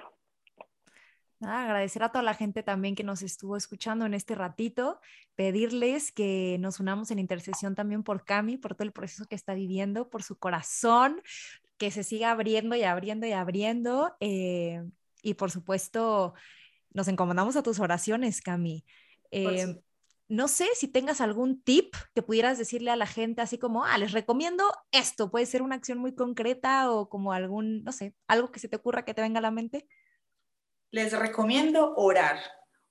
[1.40, 5.00] Nada, agradecer a toda la gente también que nos estuvo escuchando en este ratito,
[5.36, 9.54] pedirles que nos unamos en intercesión también por Cami, por todo el proceso que está
[9.54, 11.22] viviendo, por su corazón,
[11.78, 14.14] que se siga abriendo y abriendo y abriendo.
[14.20, 14.82] eh,
[15.22, 16.34] y por supuesto,
[16.92, 18.84] nos encomendamos a tus oraciones, Cami.
[19.30, 19.80] Eh,
[20.28, 23.96] no sé si tengas algún tip que pudieras decirle a la gente, así como, ah,
[23.98, 28.52] les recomiendo esto, puede ser una acción muy concreta o como algún, no sé, algo
[28.52, 29.88] que se te ocurra que te venga a la mente.
[30.90, 32.38] Les recomiendo orar.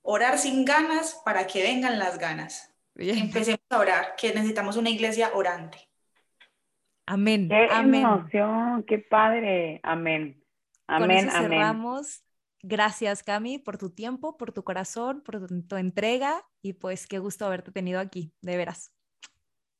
[0.01, 2.73] Orar sin ganas para que vengan las ganas.
[2.95, 5.89] Empecemos a orar, que necesitamos una iglesia orante.
[7.05, 7.49] Amén.
[7.49, 8.01] Qué Amén.
[8.01, 9.79] emoción, qué padre.
[9.83, 10.43] Amén.
[10.85, 11.49] Con Amén, eso amén.
[11.51, 12.23] cerramos.
[12.61, 17.19] Gracias, Cami, por tu tiempo, por tu corazón, por tu, tu entrega y pues qué
[17.19, 18.91] gusto haberte tenido aquí, de veras.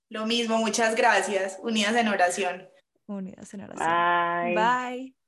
[0.09, 1.59] Lo mismo, muchas gracias.
[1.61, 2.67] Unidas en oración.
[3.05, 4.55] Unidas en oración.
[4.55, 4.55] Bye.
[4.55, 5.18] Bye.